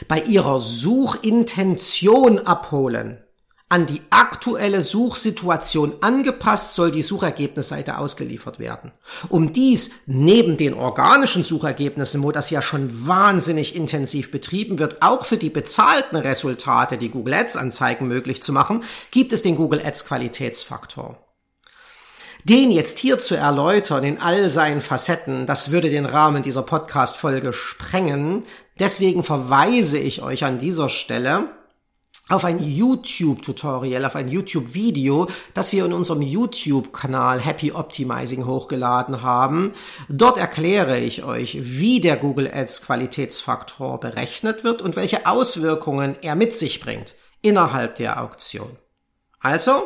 bei 0.08 0.22
ihrer 0.22 0.62
Suchintention 0.62 2.40
abholen. 2.40 3.27
An 3.70 3.86
die 3.86 4.02
aktuelle 4.12 4.82
Suchsituation 4.82 5.96
angepasst 6.00 6.76
soll 6.76 6.90
die 6.90 7.02
Suchergebnisseite 7.02 7.98
ausgeliefert 7.98 8.60
werden. 8.60 8.94
Um 9.28 9.52
dies 9.52 10.04
neben 10.06 10.56
den 10.56 10.74
organischen 10.74 11.44
Suchergebnissen, 11.44 12.24
wo 12.24 12.32
das 12.32 12.50
ja 12.50 12.62
schon 12.62 13.08
wahnsinnig 13.08 13.76
intensiv 13.76 14.32
betrieben 14.32 14.80
wird, 14.80 15.02
auch 15.02 15.26
für 15.26 15.36
die 15.36 15.50
bezahlten 15.50 16.16
Resultate, 16.16 16.98
die 16.98 17.12
Google 17.12 17.34
Ads 17.34 17.58
Anzeigen 17.58 18.08
möglich 18.08 18.42
zu 18.42 18.54
machen, 18.54 18.86
gibt 19.12 19.34
es 19.34 19.42
den 19.42 19.58
Google 19.58 19.86
Ads 19.86 20.06
Qualitätsfaktor. 20.06 21.18
Den 22.46 22.72
jetzt 22.72 23.00
hier 23.00 23.20
zu 23.20 23.36
erläutern 23.36 24.06
in 24.06 24.22
all 24.22 24.48
seinen 24.48 24.80
Facetten, 24.80 25.46
das 25.46 25.72
würde 25.72 25.90
den 25.90 26.06
Rahmen 26.06 26.42
dieser 26.42 26.62
Podcast-Folge 26.62 27.52
sprengen. 27.52 28.46
Deswegen 28.80 29.26
verweise 29.26 29.98
ich 29.98 30.22
euch 30.22 30.46
an 30.46 30.58
dieser 30.58 30.88
Stelle 30.88 31.50
auf 32.30 32.44
ein 32.44 32.60
YouTube-Tutorial, 32.62 34.04
auf 34.06 34.16
ein 34.16 34.30
YouTube-Video, 34.30 35.28
das 35.54 35.72
wir 35.72 35.86
in 35.86 35.94
unserem 35.94 36.22
YouTube-Kanal 36.22 37.40
Happy 37.40 37.72
Optimizing 37.72 38.46
hochgeladen 38.46 39.22
haben. 39.22 39.74
Dort 40.10 40.38
erkläre 40.38 41.00
ich 41.00 41.24
euch, 41.24 41.58
wie 41.62 42.02
der 42.02 42.18
Google 42.18 42.52
Ads 42.54 42.86
Qualitätsfaktor 42.86 44.00
berechnet 44.00 44.64
wird 44.64 44.82
und 44.82 44.96
welche 44.96 45.26
Auswirkungen 45.26 46.16
er 46.22 46.36
mit 46.36 46.56
sich 46.56 46.80
bringt 46.80 47.16
innerhalb 47.42 47.96
der 47.96 48.22
Auktion. 48.22 48.76
Also, 49.40 49.84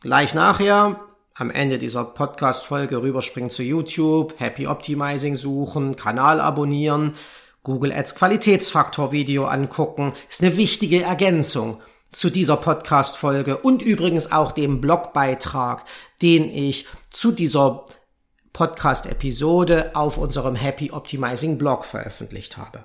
gleich 0.00 0.34
nachher, 0.34 1.00
am 1.34 1.50
Ende 1.50 1.78
dieser 1.78 2.04
Podcast-Folge 2.04 3.02
rüberspringen 3.02 3.50
zu 3.50 3.64
YouTube, 3.64 4.34
Happy 4.38 4.68
Optimizing 4.68 5.34
suchen, 5.34 5.96
Kanal 5.96 6.40
abonnieren, 6.40 7.14
Google 7.64 7.92
Ads 7.92 8.14
Qualitätsfaktor 8.14 9.10
Video 9.10 9.46
angucken, 9.46 10.12
ist 10.28 10.42
eine 10.42 10.56
wichtige 10.56 11.02
Ergänzung 11.02 11.80
zu 12.12 12.30
dieser 12.30 12.58
Podcast 12.58 13.16
Folge 13.16 13.56
und 13.56 13.82
übrigens 13.82 14.30
auch 14.30 14.52
dem 14.52 14.80
Blogbeitrag, 14.80 15.84
den 16.20 16.48
ich 16.50 16.86
zu 17.10 17.32
dieser 17.32 17.86
Podcast 18.52 19.06
Episode 19.06 19.90
auf 19.94 20.18
unserem 20.18 20.54
Happy 20.54 20.92
Optimizing 20.92 21.56
Blog 21.58 21.86
veröffentlicht 21.86 22.58
habe. 22.58 22.84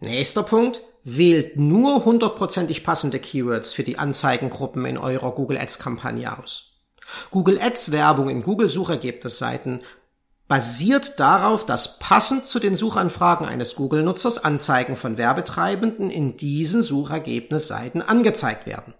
Nächster 0.00 0.42
Punkt. 0.42 0.82
Wählt 1.08 1.56
nur 1.56 2.04
hundertprozentig 2.04 2.82
passende 2.82 3.20
Keywords 3.20 3.72
für 3.72 3.84
die 3.84 3.96
Anzeigengruppen 3.96 4.84
in 4.84 4.98
eurer 4.98 5.32
Google 5.32 5.58
Ads 5.58 5.78
Kampagne 5.78 6.36
aus. 6.36 6.72
Google 7.30 7.60
Ads 7.60 7.92
Werbung 7.92 8.28
in 8.28 8.42
Google 8.42 8.68
Suchergebnisseiten 8.68 9.82
basiert 10.48 11.18
darauf, 11.18 11.66
dass 11.66 11.98
passend 11.98 12.46
zu 12.46 12.58
den 12.60 12.76
Suchanfragen 12.76 13.46
eines 13.46 13.74
Google-Nutzers 13.74 14.44
Anzeigen 14.44 14.96
von 14.96 15.18
Werbetreibenden 15.18 16.10
in 16.10 16.36
diesen 16.36 16.82
Suchergebnisseiten 16.82 18.02
angezeigt 18.02 18.66
werden. 18.66 18.94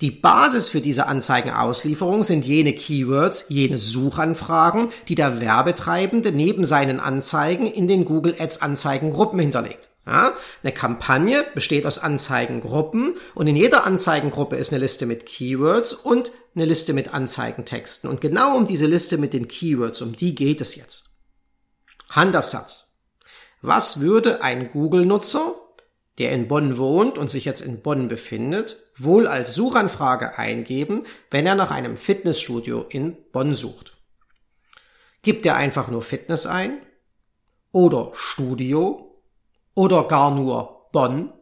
Die 0.00 0.10
Basis 0.10 0.68
für 0.68 0.80
diese 0.80 1.06
Anzeigenauslieferung 1.06 2.24
sind 2.24 2.44
jene 2.44 2.72
Keywords, 2.72 3.46
jene 3.48 3.78
Suchanfragen, 3.78 4.90
die 5.08 5.14
der 5.14 5.40
Werbetreibende 5.40 6.32
neben 6.32 6.64
seinen 6.64 7.00
Anzeigen 7.00 7.66
in 7.66 7.86
den 7.86 8.04
Google 8.04 8.34
Ads 8.38 8.60
Anzeigengruppen 8.60 9.38
hinterlegt. 9.38 9.87
Ja, 10.08 10.32
eine 10.62 10.72
Kampagne 10.72 11.44
besteht 11.54 11.84
aus 11.84 11.98
Anzeigengruppen 11.98 13.16
und 13.34 13.46
in 13.46 13.56
jeder 13.56 13.84
Anzeigengruppe 13.84 14.56
ist 14.56 14.72
eine 14.72 14.80
Liste 14.80 15.04
mit 15.04 15.26
Keywords 15.26 15.92
und 15.92 16.32
eine 16.54 16.64
Liste 16.64 16.94
mit 16.94 17.12
Anzeigentexten. 17.12 18.08
Und 18.08 18.22
genau 18.22 18.56
um 18.56 18.66
diese 18.66 18.86
Liste 18.86 19.18
mit 19.18 19.34
den 19.34 19.48
Keywords, 19.48 20.00
um 20.00 20.16
die 20.16 20.34
geht 20.34 20.62
es 20.62 20.76
jetzt. 20.76 21.10
Hand 22.08 22.34
auf 22.36 22.46
Satz. 22.46 22.96
Was 23.60 24.00
würde 24.00 24.42
ein 24.42 24.70
Google-Nutzer, 24.70 25.54
der 26.16 26.32
in 26.32 26.48
Bonn 26.48 26.78
wohnt 26.78 27.18
und 27.18 27.28
sich 27.28 27.44
jetzt 27.44 27.60
in 27.60 27.82
Bonn 27.82 28.08
befindet, 28.08 28.78
wohl 28.96 29.26
als 29.26 29.54
Suchanfrage 29.54 30.38
eingeben, 30.38 31.04
wenn 31.30 31.46
er 31.46 31.54
nach 31.54 31.70
einem 31.70 31.98
Fitnessstudio 31.98 32.86
in 32.88 33.14
Bonn 33.30 33.54
sucht? 33.54 33.98
Gibt 35.20 35.44
er 35.44 35.56
einfach 35.56 35.88
nur 35.88 36.00
Fitness 36.00 36.46
ein? 36.46 36.80
Oder 37.72 38.12
Studio? 38.14 39.07
Oder 39.78 40.08
gar 40.08 40.32
nur 40.32 40.88
Bonn? 40.90 41.32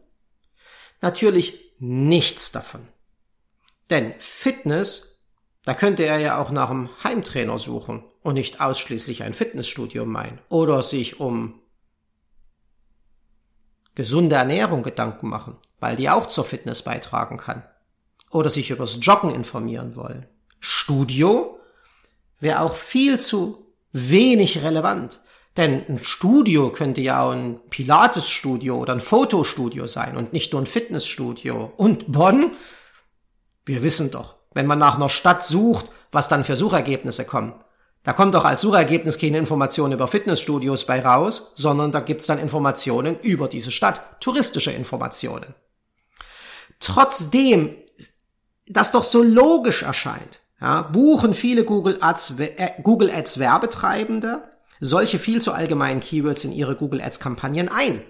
Natürlich 1.01 1.73
nichts 1.79 2.51
davon. 2.51 2.87
Denn 3.89 4.13
Fitness, 4.19 5.23
da 5.65 5.73
könnte 5.73 6.03
er 6.03 6.19
ja 6.19 6.39
auch 6.39 6.51
nach 6.51 6.69
einem 6.69 6.89
Heimtrainer 7.03 7.57
suchen 7.57 8.03
und 8.21 8.35
nicht 8.35 8.61
ausschließlich 8.61 9.23
ein 9.23 9.33
Fitnessstudio 9.33 10.05
meinen 10.05 10.39
oder 10.49 10.83
sich 10.83 11.19
um 11.19 11.59
gesunde 13.95 14.35
Ernährung 14.35 14.83
Gedanken 14.83 15.29
machen, 15.29 15.57
weil 15.79 15.95
die 15.95 16.11
auch 16.11 16.27
zur 16.27 16.45
Fitness 16.45 16.83
beitragen 16.83 17.37
kann. 17.37 17.63
Oder 18.29 18.51
sich 18.51 18.69
übers 18.69 18.99
Joggen 19.01 19.31
informieren 19.31 19.95
wollen. 19.95 20.27
Studio 20.59 21.59
wäre 22.39 22.59
auch 22.59 22.75
viel 22.75 23.19
zu 23.19 23.73
wenig 23.93 24.61
relevant. 24.61 25.21
Denn 25.57 25.83
ein 25.89 25.99
Studio 26.03 26.71
könnte 26.71 27.01
ja 27.01 27.23
auch 27.23 27.31
ein 27.31 27.59
Pilates-Studio 27.69 28.77
oder 28.77 28.93
ein 28.93 29.01
Fotostudio 29.01 29.87
sein 29.87 30.15
und 30.15 30.31
nicht 30.31 30.53
nur 30.53 30.61
ein 30.61 30.67
Fitnessstudio. 30.67 31.73
Und 31.77 32.11
Bonn? 32.11 32.51
Wir 33.65 33.81
wissen 33.81 34.11
doch, 34.11 34.35
wenn 34.53 34.67
man 34.67 34.77
nach 34.77 34.95
einer 34.95 35.09
Stadt 35.09 35.41
sucht, 35.41 35.89
was 36.11 36.29
dann 36.29 36.43
für 36.43 36.55
Suchergebnisse 36.55 37.25
kommen. 37.25 37.53
Da 38.03 38.13
kommt 38.13 38.35
doch 38.35 38.45
als 38.45 38.61
Suchergebnis 38.61 39.17
keine 39.17 39.39
Information 39.39 39.91
über 39.91 40.07
Fitnessstudios 40.07 40.85
bei 40.85 41.03
raus, 41.03 41.53
sondern 41.55 41.91
da 41.91 41.99
gibt's 42.01 42.27
dann 42.27 42.39
Informationen 42.39 43.19
über 43.19 43.47
diese 43.47 43.71
Stadt, 43.71 44.21
touristische 44.21 44.71
Informationen. 44.71 45.55
Trotzdem, 46.79 47.75
das 48.67 48.91
doch 48.91 49.03
so 49.03 49.23
logisch 49.23 49.81
erscheint, 49.81 50.39
ja, 50.61 50.83
buchen 50.83 51.33
viele 51.33 51.65
Google 51.65 51.97
Ads, 51.99 52.35
äh, 52.39 52.69
Google 52.81 53.11
Ads 53.11 53.39
Werbetreibende 53.39 54.43
solche 54.79 55.19
viel 55.19 55.41
zu 55.41 55.51
allgemeinen 55.51 55.99
Keywords 55.99 56.43
in 56.43 56.51
ihre 56.51 56.75
Google 56.75 57.01
Ads 57.01 57.19
Kampagnen 57.19 57.69
ein. 57.69 58.01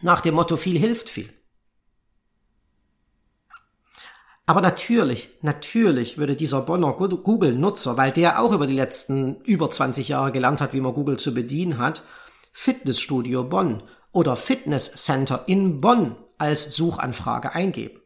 Nach 0.00 0.20
dem 0.20 0.34
Motto 0.34 0.56
viel 0.56 0.78
hilft 0.78 1.10
viel. 1.10 1.30
Aber 4.46 4.60
natürlich, 4.60 5.28
natürlich 5.42 6.18
würde 6.18 6.34
dieser 6.34 6.62
Bonner 6.62 6.94
Google-Nutzer, 6.94 7.96
weil 7.96 8.10
der 8.10 8.40
auch 8.40 8.52
über 8.52 8.66
die 8.66 8.74
letzten 8.74 9.36
über 9.42 9.70
20 9.70 10.08
Jahre 10.08 10.32
gelernt 10.32 10.60
hat, 10.60 10.72
wie 10.72 10.80
man 10.80 10.92
Google 10.92 11.18
zu 11.18 11.32
bedienen 11.32 11.78
hat, 11.78 12.02
Fitnessstudio 12.52 13.44
Bonn 13.44 13.82
oder 14.10 14.34
Fitness 14.36 14.92
Center 14.94 15.44
in 15.46 15.80
Bonn 15.80 16.16
als 16.38 16.74
Suchanfrage 16.74 17.54
eingeben. 17.54 18.00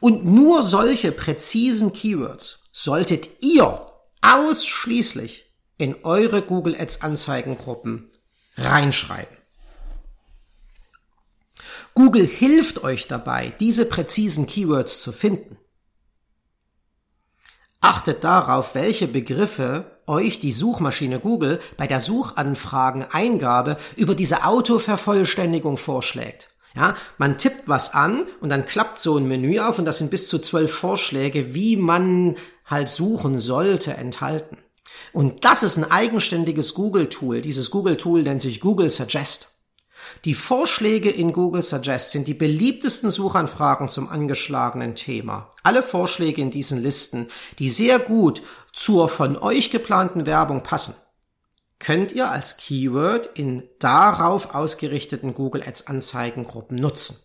Und 0.00 0.24
nur 0.24 0.62
solche 0.62 1.12
präzisen 1.12 1.92
Keywords 1.92 2.64
solltet 2.72 3.28
ihr 3.40 3.86
ausschließlich 4.20 5.49
in 5.80 6.04
eure 6.04 6.42
Google 6.42 6.76
Ads 6.78 7.02
Anzeigengruppen 7.02 8.10
reinschreiben. 8.56 9.36
Google 11.94 12.26
hilft 12.26 12.84
euch 12.84 13.08
dabei, 13.08 13.52
diese 13.60 13.86
präzisen 13.86 14.46
Keywords 14.46 15.00
zu 15.00 15.12
finden. 15.12 15.56
Achtet 17.80 18.24
darauf, 18.24 18.74
welche 18.74 19.08
Begriffe 19.08 19.98
euch 20.06 20.38
die 20.38 20.52
Suchmaschine 20.52 21.18
Google 21.18 21.60
bei 21.78 21.86
der 21.86 22.00
Suchanfrageneingabe 22.00 23.78
über 23.96 24.14
diese 24.14 24.44
Autovervollständigung 24.44 25.78
vorschlägt. 25.78 26.48
Ja, 26.74 26.94
man 27.18 27.38
tippt 27.38 27.68
was 27.68 27.94
an 27.94 28.26
und 28.40 28.50
dann 28.50 28.64
klappt 28.64 28.98
so 28.98 29.16
ein 29.16 29.26
Menü 29.26 29.58
auf 29.58 29.78
und 29.78 29.86
das 29.86 29.98
sind 29.98 30.10
bis 30.10 30.28
zu 30.28 30.38
zwölf 30.38 30.72
Vorschläge, 30.72 31.54
wie 31.54 31.76
man 31.76 32.36
halt 32.64 32.88
suchen 32.88 33.40
sollte, 33.40 33.94
enthalten. 33.94 34.58
Und 35.12 35.44
das 35.44 35.62
ist 35.62 35.76
ein 35.76 35.90
eigenständiges 35.90 36.74
Google-Tool. 36.74 37.42
Dieses 37.42 37.70
Google-Tool 37.70 38.22
nennt 38.22 38.42
sich 38.42 38.60
Google 38.60 38.90
Suggest. 38.90 39.48
Die 40.24 40.34
Vorschläge 40.34 41.10
in 41.10 41.32
Google 41.32 41.62
Suggest 41.62 42.10
sind 42.10 42.26
die 42.28 42.34
beliebtesten 42.34 43.10
Suchanfragen 43.10 43.88
zum 43.88 44.08
angeschlagenen 44.08 44.94
Thema. 44.94 45.52
Alle 45.62 45.82
Vorschläge 45.82 46.42
in 46.42 46.50
diesen 46.50 46.82
Listen, 46.82 47.28
die 47.58 47.70
sehr 47.70 47.98
gut 47.98 48.42
zur 48.72 49.08
von 49.08 49.36
euch 49.36 49.70
geplanten 49.70 50.26
Werbung 50.26 50.62
passen, 50.62 50.94
könnt 51.78 52.12
ihr 52.12 52.30
als 52.30 52.56
Keyword 52.58 53.30
in 53.38 53.62
darauf 53.78 54.54
ausgerichteten 54.54 55.34
Google 55.34 55.62
Ads 55.62 55.86
Anzeigengruppen 55.86 56.76
nutzen. 56.76 57.16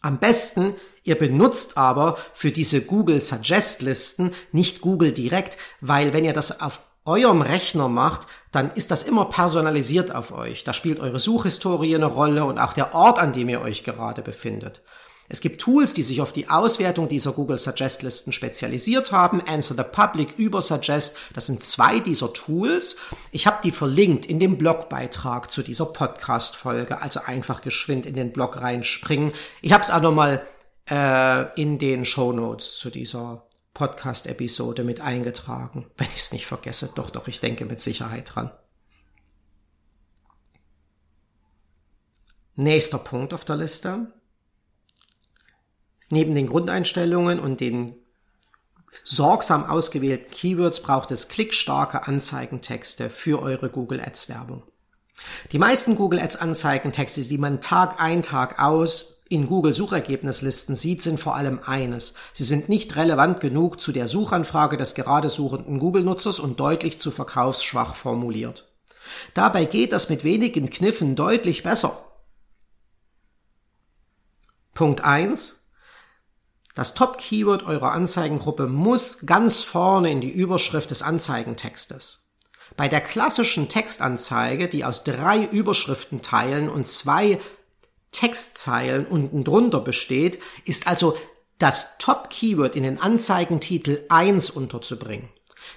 Am 0.00 0.18
besten, 0.18 0.74
ihr 1.02 1.16
benutzt 1.16 1.76
aber 1.76 2.16
für 2.32 2.52
diese 2.52 2.80
Google 2.82 3.20
Suggest 3.20 3.82
Listen 3.82 4.32
nicht 4.52 4.80
Google 4.80 5.12
direkt, 5.12 5.58
weil 5.80 6.12
wenn 6.12 6.24
ihr 6.24 6.32
das 6.32 6.60
auf 6.60 6.80
eurem 7.04 7.42
Rechner 7.42 7.88
macht, 7.88 8.26
dann 8.52 8.70
ist 8.72 8.90
das 8.90 9.02
immer 9.02 9.26
personalisiert 9.26 10.14
auf 10.14 10.32
euch. 10.32 10.64
Da 10.64 10.72
spielt 10.72 11.00
eure 11.00 11.18
Suchhistorie 11.18 11.94
eine 11.94 12.06
Rolle 12.06 12.44
und 12.44 12.58
auch 12.58 12.72
der 12.72 12.94
Ort, 12.94 13.18
an 13.18 13.32
dem 13.32 13.48
ihr 13.48 13.60
euch 13.60 13.84
gerade 13.84 14.22
befindet. 14.22 14.82
Es 15.32 15.40
gibt 15.40 15.60
Tools, 15.60 15.94
die 15.94 16.02
sich 16.02 16.20
auf 16.20 16.32
die 16.32 16.48
Auswertung 16.50 17.06
dieser 17.06 17.30
Google 17.30 17.60
Suggest 17.60 18.02
Listen 18.02 18.32
spezialisiert 18.32 19.12
haben. 19.12 19.40
Answer 19.40 19.76
the 19.76 19.84
Public 19.84 20.36
über 20.36 20.60
Suggest. 20.60 21.16
Das 21.34 21.46
sind 21.46 21.62
zwei 21.62 22.00
dieser 22.00 22.32
Tools. 22.32 22.96
Ich 23.30 23.46
habe 23.46 23.58
die 23.62 23.70
verlinkt 23.70 24.26
in 24.26 24.40
dem 24.40 24.58
Blogbeitrag 24.58 25.48
zu 25.48 25.62
dieser 25.62 25.86
Podcast-Folge. 25.86 27.00
Also 27.00 27.20
einfach 27.24 27.62
geschwind 27.62 28.06
in 28.06 28.16
den 28.16 28.32
Blog 28.32 28.60
reinspringen. 28.60 29.30
Ich 29.62 29.72
habe 29.72 29.84
es 29.84 29.92
auch 29.92 30.02
nochmal 30.02 30.44
äh, 30.90 31.54
in 31.54 31.78
den 31.78 32.04
Show 32.04 32.32
Notes 32.32 32.78
zu 32.78 32.90
dieser 32.90 33.46
Podcast-Episode 33.74 34.82
mit 34.82 35.00
eingetragen. 35.00 35.86
Wenn 35.96 36.08
ich 36.08 36.22
es 36.22 36.32
nicht 36.32 36.46
vergesse. 36.46 36.90
Doch, 36.96 37.12
doch, 37.12 37.28
ich 37.28 37.38
denke 37.38 37.66
mit 37.66 37.80
Sicherheit 37.80 38.34
dran. 38.34 38.50
Nächster 42.56 42.98
Punkt 42.98 43.32
auf 43.32 43.44
der 43.44 43.56
Liste. 43.56 44.08
Neben 46.10 46.34
den 46.34 46.46
Grundeinstellungen 46.46 47.38
und 47.38 47.60
den 47.60 47.94
sorgsam 49.04 49.64
ausgewählten 49.64 50.30
Keywords 50.30 50.82
braucht 50.82 51.12
es 51.12 51.28
klickstarke 51.28 52.06
Anzeigentexte 52.06 53.08
für 53.08 53.40
eure 53.40 53.70
Google 53.70 54.00
Ads 54.00 54.28
Werbung. 54.28 54.64
Die 55.52 55.58
meisten 55.58 55.96
Google 55.96 56.18
Ads 56.18 56.36
Anzeigentexte, 56.36 57.22
die 57.22 57.38
man 57.38 57.60
Tag 57.60 58.00
ein, 58.00 58.22
Tag 58.22 58.58
aus 58.58 59.22
in 59.28 59.46
Google 59.46 59.74
Suchergebnislisten 59.74 60.74
sieht, 60.74 61.02
sind 61.02 61.20
vor 61.20 61.36
allem 61.36 61.60
eines. 61.64 62.14
Sie 62.32 62.42
sind 62.42 62.68
nicht 62.68 62.96
relevant 62.96 63.40
genug 63.40 63.80
zu 63.80 63.92
der 63.92 64.08
Suchanfrage 64.08 64.76
des 64.76 64.96
gerade 64.96 65.28
suchenden 65.30 65.78
Google-Nutzers 65.78 66.40
und 66.40 66.58
deutlich 66.58 67.00
zu 67.00 67.12
verkaufsschwach 67.12 67.94
formuliert. 67.94 68.66
Dabei 69.34 69.66
geht 69.66 69.92
das 69.92 70.08
mit 70.08 70.24
wenigen 70.24 70.68
Kniffen 70.68 71.14
deutlich 71.14 71.62
besser. 71.62 72.04
Punkt 74.74 75.04
eins: 75.04 75.59
das 76.74 76.94
Top-Keyword 76.94 77.64
eurer 77.64 77.92
Anzeigengruppe 77.92 78.66
muss 78.66 79.26
ganz 79.26 79.62
vorne 79.62 80.10
in 80.10 80.20
die 80.20 80.30
Überschrift 80.30 80.90
des 80.90 81.02
Anzeigentextes. 81.02 82.30
Bei 82.76 82.88
der 82.88 83.00
klassischen 83.00 83.68
Textanzeige, 83.68 84.68
die 84.68 84.84
aus 84.84 85.02
drei 85.02 85.44
Überschriften 85.44 86.22
teilen 86.22 86.68
und 86.68 86.86
zwei 86.86 87.40
Textzeilen 88.12 89.06
unten 89.06 89.44
drunter 89.44 89.80
besteht, 89.80 90.38
ist 90.64 90.86
also 90.86 91.16
das 91.58 91.98
Top-Keyword 91.98 92.76
in 92.76 92.84
den 92.84 93.00
Anzeigentitel 93.00 94.04
1 94.08 94.50
unterzubringen. 94.50 95.28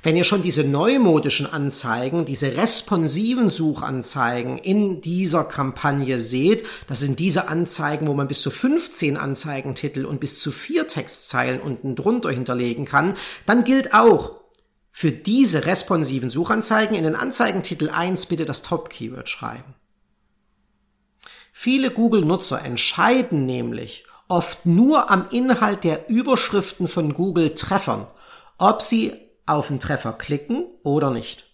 Wenn 0.02 0.16
ihr 0.16 0.24
schon 0.24 0.42
diese 0.42 0.64
neumodischen 0.64 1.46
Anzeigen, 1.46 2.26
diese 2.26 2.58
responsiven 2.58 3.50
Suchanzeigen 3.50 4.58
in 4.58 5.02
dieser 5.02 5.44
Kampagne 5.44 6.20
seht, 6.20 6.66
das 6.88 7.00
sind 7.00 7.20
diese 7.20 7.48
Anzeigen, 7.48 8.08
wo 8.08 8.14
man 8.14 8.28
bis 8.28 8.42
zu 8.42 8.50
15 8.50 9.18
Anzeigentitel 9.18 10.06
und 10.06 10.20
bis 10.20 10.40
zu 10.40 10.52
vier 10.52 10.88
Textzeilen 10.88 11.62
unten 11.62 11.96
drunter 11.96 12.32
hinterlegen 12.32 12.86
kann, 12.86 13.16
dann 13.46 13.64
gilt 13.64 13.94
auch 13.94 14.44
für 14.92 15.12
diese 15.12 15.66
responsiven 15.66 16.30
Suchanzeigen 16.30 16.96
in 16.96 17.04
den 17.04 17.16
Anzeigentitel 17.16 17.90
1 17.90 18.28
bitte 18.28 18.46
das 18.46 18.62
Top-Keyword 18.62 19.28
schreiben. 19.28 19.76
Viele 21.52 21.92
Google-Nutzer 21.92 22.64
entscheiden 22.64 23.46
nämlich 23.46 24.06
oft 24.28 24.66
nur 24.66 25.12
am 25.12 25.28
Inhalt 25.32 25.84
der 25.84 26.10
Überschriften 26.10 26.88
von 26.88 27.14
Google-Treffern, 27.14 28.08
ob 28.58 28.82
sie 28.82 29.14
auf 29.46 29.68
den 29.68 29.80
Treffer 29.80 30.14
klicken 30.14 30.66
oder 30.84 31.12
nicht. 31.12 31.46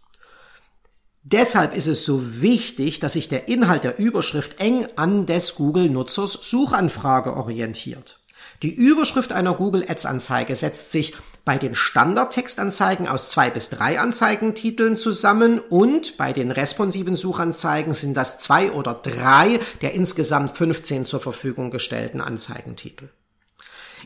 Deshalb 1.23 1.75
ist 1.75 1.88
es 1.88 2.06
so 2.06 2.41
wichtig, 2.41 2.99
dass 2.99 3.13
sich 3.13 3.30
der 3.30 3.49
Inhalt 3.49 3.84
der 3.84 3.99
Überschrift 3.99 4.60
eng 4.60 4.88
an 4.95 5.25
des 5.25 5.56
Google-Nutzers 5.56 6.34
Suchanfrage 6.41 7.36
orientiert. 7.36 8.19
Die 8.63 8.73
Überschrift 8.73 9.32
einer 9.32 9.54
Google 9.54 9.86
Ads 9.88 10.06
Anzeige 10.06 10.56
setzt 10.56 10.91
sich 10.91 11.13
bei 11.45 11.58
den 11.58 11.75
Standardtextanzeigen 11.75 13.08
aus 13.08 13.30
zwei 13.30 13.49
bis 13.49 13.69
drei 13.69 13.99
Anzeigentiteln 13.99 14.95
zusammen 14.95 15.60
und 15.60 16.17
bei 16.17 16.34
den 16.34 16.52
responsiven 16.52 17.15
Suchanzeigen 17.15 17.93
sind 17.93 18.15
das 18.15 18.39
zwei 18.39 18.71
oder 18.71 18.93
drei 18.93 19.60
der 19.82 19.93
insgesamt 19.93 20.58
15 20.58 21.06
zur 21.06 21.21
Verfügung 21.21 21.71
gestellten 21.71 22.21
Anzeigentitel. 22.21 23.10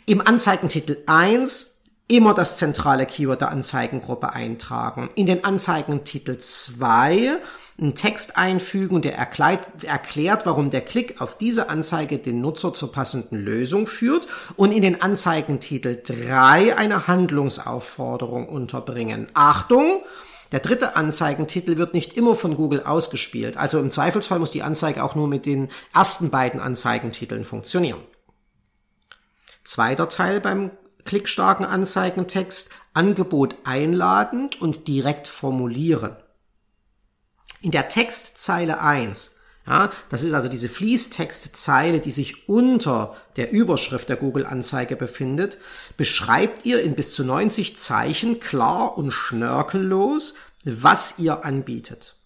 Im 0.06 0.22
Anzeigentitel 0.22 0.98
1 1.06 1.73
immer 2.08 2.34
das 2.34 2.58
zentrale 2.58 3.06
Keyword 3.06 3.42
der 3.42 3.52
Anzeigengruppe 3.52 4.34
eintragen. 4.34 5.10
In 5.16 5.26
den 5.26 5.46
Anzeigentitel 5.46 6.38
2 6.38 7.38
einen 7.80 7.96
Text 7.96 8.38
einfügen, 8.38 9.02
der 9.02 9.18
erklärt, 9.18 10.46
warum 10.46 10.70
der 10.70 10.82
Klick 10.82 11.20
auf 11.22 11.38
diese 11.38 11.70
Anzeige 11.70 12.20
den 12.20 12.40
Nutzer 12.40 12.74
zur 12.74 12.92
passenden 12.92 13.44
Lösung 13.44 13.88
führt 13.88 14.28
und 14.56 14.72
in 14.72 14.82
den 14.82 15.02
Anzeigentitel 15.02 16.00
3 16.04 16.78
eine 16.78 17.08
Handlungsaufforderung 17.08 18.48
unterbringen. 18.48 19.28
Achtung! 19.34 20.04
Der 20.52 20.60
dritte 20.60 20.96
Anzeigentitel 20.96 21.78
wird 21.78 21.96
nicht 21.96 22.14
immer 22.14 22.36
von 22.36 22.56
Google 22.56 22.84
ausgespielt. 22.84 23.58
Also 23.58 23.80
im 23.80 23.90
Zweifelsfall 23.90 24.38
muss 24.38 24.52
die 24.52 24.62
Anzeige 24.62 25.04
auch 25.04 25.16
nur 25.16 25.28
mit 25.28 25.48
den 25.48 25.70
ersten 25.96 26.30
beiden 26.30 26.60
Anzeigentiteln 26.60 27.44
funktionieren. 27.44 28.00
Zweiter 29.64 30.10
Teil 30.10 30.40
beim 30.42 30.70
klickstarken 31.06 31.66
Anzeigentext 31.66 32.72
Angebot 32.94 33.56
einladend 33.64 34.62
und 34.62 34.88
direkt 34.88 35.28
formulieren. 35.28 36.16
In 37.62 37.72
der 37.72 37.90
Textzeile 37.90 38.82
1, 38.82 39.38
ja, 39.66 39.92
das 40.10 40.24
ist 40.24 40.34
also 40.34 40.50
diese 40.50 40.68
Fließtextzeile, 40.68 42.02
die 42.02 42.12
sich 42.12 42.50
unter 42.50 43.16
der 43.38 43.52
Überschrift 43.52 44.10
der 44.10 44.18
Google-Anzeige 44.18 44.96
befindet, 44.98 45.58
beschreibt 45.96 46.66
ihr 46.66 46.84
in 46.84 46.96
bis 46.96 47.14
zu 47.14 47.24
90 47.24 47.78
Zeichen 47.78 48.40
klar 48.40 48.98
und 48.98 49.12
schnörkellos, 49.12 50.36
was 50.66 51.20
ihr 51.20 51.46
anbietet. 51.46 52.18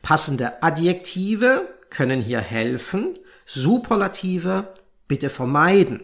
Passende 0.00 0.62
Adjektive 0.62 1.68
können 1.90 2.20
hier 2.20 2.40
helfen, 2.40 3.14
Superlative 3.44 4.72
bitte 5.06 5.28
vermeiden 5.28 6.02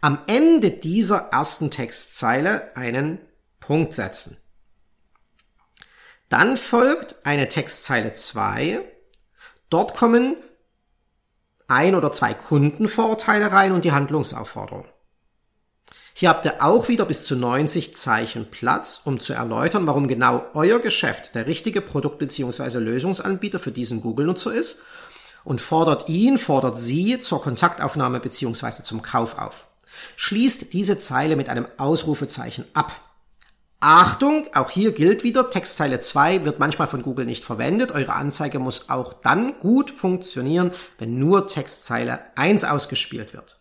am 0.00 0.18
Ende 0.26 0.70
dieser 0.70 1.28
ersten 1.30 1.70
Textzeile 1.70 2.74
einen 2.76 3.18
Punkt 3.58 3.94
setzen. 3.94 4.36
Dann 6.28 6.56
folgt 6.56 7.16
eine 7.24 7.48
Textzeile 7.48 8.12
2. 8.12 8.80
Dort 9.68 9.94
kommen 9.94 10.36
ein 11.68 11.94
oder 11.94 12.12
zwei 12.12 12.34
Kundenvorteile 12.34 13.52
rein 13.52 13.72
und 13.72 13.84
die 13.84 13.92
Handlungsaufforderung. 13.92 14.86
Hier 16.14 16.28
habt 16.28 16.44
ihr 16.44 16.62
auch 16.62 16.88
wieder 16.88 17.04
bis 17.04 17.24
zu 17.24 17.36
90 17.36 17.96
Zeichen 17.96 18.50
Platz, 18.50 19.02
um 19.04 19.20
zu 19.20 19.32
erläutern, 19.32 19.86
warum 19.86 20.08
genau 20.08 20.44
euer 20.54 20.80
Geschäft 20.80 21.34
der 21.34 21.46
richtige 21.46 21.80
Produkt- 21.80 22.18
bzw. 22.18 22.78
Lösungsanbieter 22.78 23.58
für 23.58 23.72
diesen 23.72 24.00
Google-Nutzer 24.00 24.52
ist 24.52 24.82
und 25.44 25.60
fordert 25.60 26.08
ihn, 26.08 26.36
fordert 26.36 26.76
sie 26.78 27.18
zur 27.20 27.40
Kontaktaufnahme 27.40 28.20
bzw. 28.20 28.82
zum 28.82 29.02
Kauf 29.02 29.38
auf. 29.38 29.69
Schließt 30.16 30.72
diese 30.72 30.98
Zeile 30.98 31.36
mit 31.36 31.48
einem 31.48 31.66
Ausrufezeichen 31.76 32.64
ab. 32.74 32.92
Achtung, 33.80 34.46
auch 34.54 34.70
hier 34.70 34.92
gilt 34.92 35.24
wieder, 35.24 35.48
Textzeile 35.48 36.00
2 36.00 36.44
wird 36.44 36.58
manchmal 36.58 36.86
von 36.86 37.00
Google 37.00 37.24
nicht 37.24 37.44
verwendet. 37.44 37.92
Eure 37.92 38.12
Anzeige 38.12 38.58
muss 38.58 38.90
auch 38.90 39.14
dann 39.14 39.58
gut 39.58 39.90
funktionieren, 39.90 40.72
wenn 40.98 41.18
nur 41.18 41.46
Textzeile 41.46 42.20
1 42.36 42.64
ausgespielt 42.64 43.32
wird. 43.32 43.59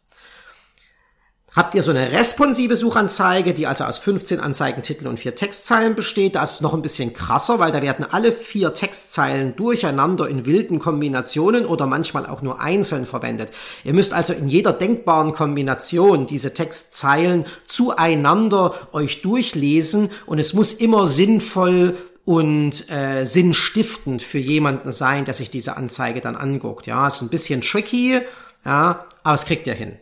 Habt 1.56 1.74
ihr 1.74 1.82
so 1.82 1.90
eine 1.90 2.12
responsive 2.12 2.76
Suchanzeige, 2.76 3.56
die 3.56 3.66
also 3.66 3.84
aus 3.84 3.98
15 3.98 4.40
Anzeigentiteln 4.40 5.08
und 5.08 5.20
vier 5.20 5.36
Textzeilen 5.36 5.96
besteht, 5.96 6.36
da 6.36 6.44
ist 6.44 6.56
es 6.56 6.62
noch 6.62 6.76
ein 6.76 6.84
bisschen 6.84 7.14
krasser, 7.14 7.58
weil 7.58 7.72
da 7.72 7.82
werden 7.82 8.06
alle 8.10 8.32
vier 8.32 8.76
Textzeilen 8.76 9.56
durcheinander 9.56 10.28
in 10.28 10.46
wilden 10.46 10.78
Kombinationen 10.78 11.66
oder 11.66 11.88
manchmal 11.88 12.28
auch 12.28 12.44
nur 12.44 12.62
einzeln 12.62 13.08
verwendet. 13.08 13.50
Ihr 13.84 13.94
müsst 13.94 14.14
also 14.14 14.32
in 14.34 14.48
jeder 14.48 14.74
denkbaren 14.74 15.34
Kombination 15.34 16.28
diese 16.28 16.54
Textzeilen 16.54 17.46
zueinander 17.66 18.76
euch 18.92 19.24
durchlesen 19.24 20.12
und 20.28 20.38
es 20.38 20.54
muss 20.54 20.74
immer 20.74 21.08
sinnvoll 21.08 21.98
und 22.26 22.92
äh, 22.92 23.26
sinnstiftend 23.26 24.22
für 24.22 24.38
jemanden 24.38 24.92
sein, 24.92 25.26
der 25.26 25.34
sich 25.34 25.50
diese 25.50 25.78
Anzeige 25.78 26.22
dann 26.22 26.36
anguckt. 26.36 26.86
Ja, 26.86 27.08
ist 27.08 27.24
ein 27.24 27.30
bisschen 27.30 27.62
tricky, 27.62 28.20
ja, 28.64 29.08
aber 29.24 29.34
es 29.34 29.46
kriegt 29.46 29.66
ihr 29.66 29.74
hin. 29.74 29.98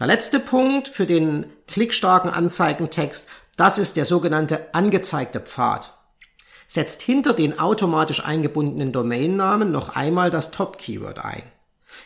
Der 0.00 0.06
letzte 0.06 0.40
Punkt 0.40 0.88
für 0.88 1.04
den 1.04 1.44
klickstarken 1.66 2.30
Anzeigentext, 2.30 3.28
das 3.58 3.78
ist 3.78 3.96
der 3.96 4.06
sogenannte 4.06 4.72
angezeigte 4.72 5.40
Pfad. 5.40 5.94
Setzt 6.66 7.02
hinter 7.02 7.34
den 7.34 7.58
automatisch 7.58 8.24
eingebundenen 8.24 8.92
Domainnamen 8.92 9.70
noch 9.70 9.94
einmal 9.94 10.30
das 10.30 10.52
Top-Keyword 10.52 11.22
ein. 11.22 11.42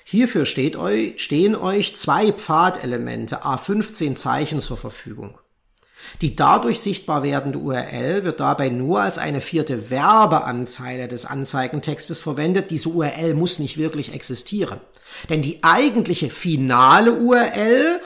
Hierfür 0.02 0.44
euch, 0.76 1.22
stehen 1.22 1.54
euch 1.54 1.94
zwei 1.94 2.32
Pfadelemente 2.32 3.44
A15 3.44 4.16
Zeichen 4.16 4.60
zur 4.60 4.76
Verfügung. 4.76 5.38
Die 6.20 6.34
dadurch 6.34 6.80
sichtbar 6.80 7.22
werdende 7.22 7.60
URL 7.60 8.24
wird 8.24 8.40
dabei 8.40 8.70
nur 8.70 9.02
als 9.02 9.18
eine 9.18 9.40
vierte 9.40 9.90
Werbeanzeige 9.90 11.06
des 11.06 11.26
Anzeigentextes 11.26 12.20
verwendet. 12.20 12.72
Diese 12.72 12.88
URL 12.88 13.34
muss 13.34 13.60
nicht 13.60 13.76
wirklich 13.76 14.12
existieren. 14.12 14.80
Denn 15.28 15.42
die 15.42 15.62
eigentliche 15.62 16.30
finale 16.30 17.14
URL, 17.14 18.00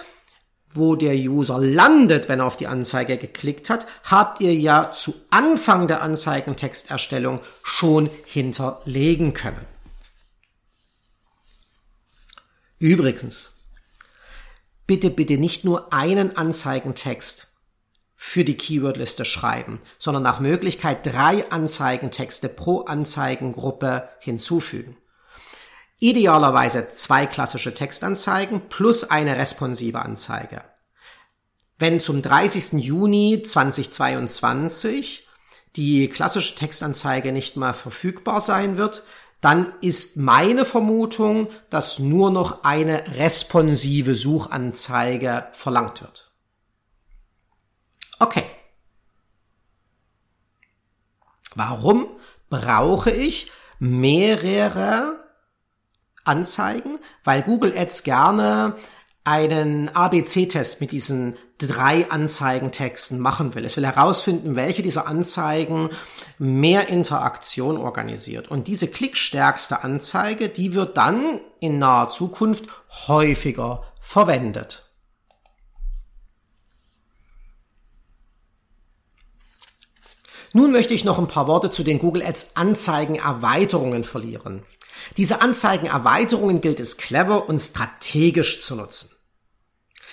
wo 0.75 0.97
der 0.97 1.15
User 1.15 1.59
landet, 1.59 2.29
wenn 2.29 2.41
er 2.41 2.47
auf 2.47 2.57
die 2.57 2.67
Anzeige 2.67 3.17
geklickt 3.17 3.71
hat, 3.71 3.87
habt 4.05 4.41
ihr 4.41 4.55
ja 4.55 4.93
zu 4.93 5.15
Anfang 5.31 5.89
der 5.89 6.03
Anzeigentexterstellung 6.03 7.41
schon 7.63 8.11
hinterlegen 8.25 9.33
können. 9.33 9.67
Übrigens, 12.79 13.53
bitte, 14.87 15.11
bitte 15.11 15.37
nicht 15.39 15.65
nur 15.65 15.93
einen 15.93 16.37
Anzeigentext 16.37 17.49
für 18.15 18.45
die 18.45 18.57
Keywordliste 18.57 19.25
schreiben, 19.25 19.81
sondern 19.99 20.23
nach 20.23 20.41
Möglichkeit 20.41 21.07
drei 21.07 21.51
Anzeigentexte 21.51 22.49
pro 22.49 22.81
Anzeigengruppe 22.81 24.09
hinzufügen. 24.21 24.97
Idealerweise 26.01 26.89
zwei 26.91 27.27
klassische 27.27 27.75
Textanzeigen 27.75 28.69
plus 28.69 29.11
eine 29.11 29.37
responsive 29.37 30.01
Anzeige. 30.01 30.63
Wenn 31.79 31.99
zum 32.01 32.23
30. 32.23 32.85
Juni 32.85 33.43
2022 33.45 35.29
die 35.77 36.09
klassische 36.09 36.55
Textanzeige 36.55 37.33
nicht 37.33 37.57
mehr 37.57 37.75
verfügbar 37.75 38.41
sein 38.41 38.77
wird, 38.77 39.03
dann 39.41 39.73
ist 39.81 40.17
meine 40.17 40.65
Vermutung, 40.65 41.49
dass 41.71 41.99
nur 41.99 42.31
noch 42.31 42.65
eine 42.65 43.17
responsive 43.17 44.15
Suchanzeige 44.15 45.47
verlangt 45.53 46.03
wird. 46.03 46.33
Okay. 48.19 48.45
Warum 51.55 52.09
brauche 52.51 53.11
ich 53.11 53.51
mehrere 53.79 55.18
Anzeigen? 56.29 56.99
Weil 57.25 57.43
Google 57.43 57.77
Ads 57.77 58.05
gerne 58.05 58.77
einen 59.25 59.89
ABC-Test 59.91 60.81
mit 60.81 60.93
diesen 60.93 61.37
drei 61.59 62.11
Anzeigentexten 62.11 63.19
machen 63.19 63.55
will. 63.55 63.65
Es 63.65 63.77
will 63.77 63.85
herausfinden, 63.85 64.57
welche 64.57 64.83
dieser 64.83 65.07
Anzeigen 65.07 65.91
mehr 66.39 66.89
Interaktion 66.89 67.77
organisiert. 67.77 68.49
Und 68.49 68.69
diese 68.69 68.89
klickstärkste 68.89 69.83
Anzeige, 69.83 70.49
die 70.49 70.73
wird 70.73 70.97
dann 70.97 71.41
in 71.61 71.79
naher 71.79 72.09
Zukunft 72.09 72.67
häufiger 73.09 73.83
verwendet. 74.01 74.85
Nun 80.55 80.73
möchte 80.73 80.95
ich 80.95 81.05
noch 81.05 81.19
ein 81.19 81.27
paar 81.27 81.47
Worte 81.47 81.71
zu 81.71 81.83
den 81.83 81.99
Google 81.99 82.25
Ads 82.25 82.53
Anzeigenerweiterungen 82.55 84.05
verlieren. 84.05 84.63
Diese 85.17 85.41
Anzeigenerweiterungen 85.41 86.61
gilt 86.61 86.81
es 86.81 86.97
clever 86.97 87.49
und 87.49 87.61
strategisch 87.61 88.63
zu 88.63 88.77
nutzen. 88.77 89.11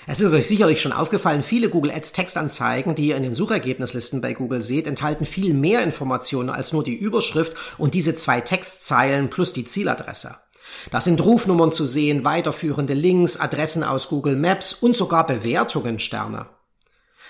Es 0.07 0.21
ist 0.21 0.33
euch 0.33 0.47
sicherlich 0.47 0.81
schon 0.81 0.91
aufgefallen, 0.91 1.41
viele 1.41 1.69
Google 1.69 1.91
Ads 1.91 2.13
Textanzeigen, 2.13 2.93
die 2.93 3.07
ihr 3.07 3.17
in 3.17 3.23
den 3.23 3.33
Suchergebnislisten 3.33 4.21
bei 4.21 4.33
Google 4.33 4.61
seht, 4.61 4.85
enthalten 4.85 5.25
viel 5.25 5.53
mehr 5.53 5.81
Informationen 5.81 6.51
als 6.51 6.73
nur 6.73 6.83
die 6.83 6.95
Überschrift 6.95 7.53
und 7.79 7.95
diese 7.95 8.15
zwei 8.15 8.41
Textzeilen 8.41 9.29
plus 9.31 9.53
die 9.53 9.65
Zieladresse. 9.65 10.35
Da 10.91 11.01
sind 11.01 11.23
Rufnummern 11.23 11.71
zu 11.71 11.85
sehen, 11.85 12.23
weiterführende 12.23 12.93
Links, 12.93 13.37
Adressen 13.37 13.83
aus 13.83 14.09
Google 14.09 14.35
Maps 14.35 14.73
und 14.73 14.95
sogar 14.95 15.25
Bewertungen 15.25 15.97
Sterne. 15.97 16.47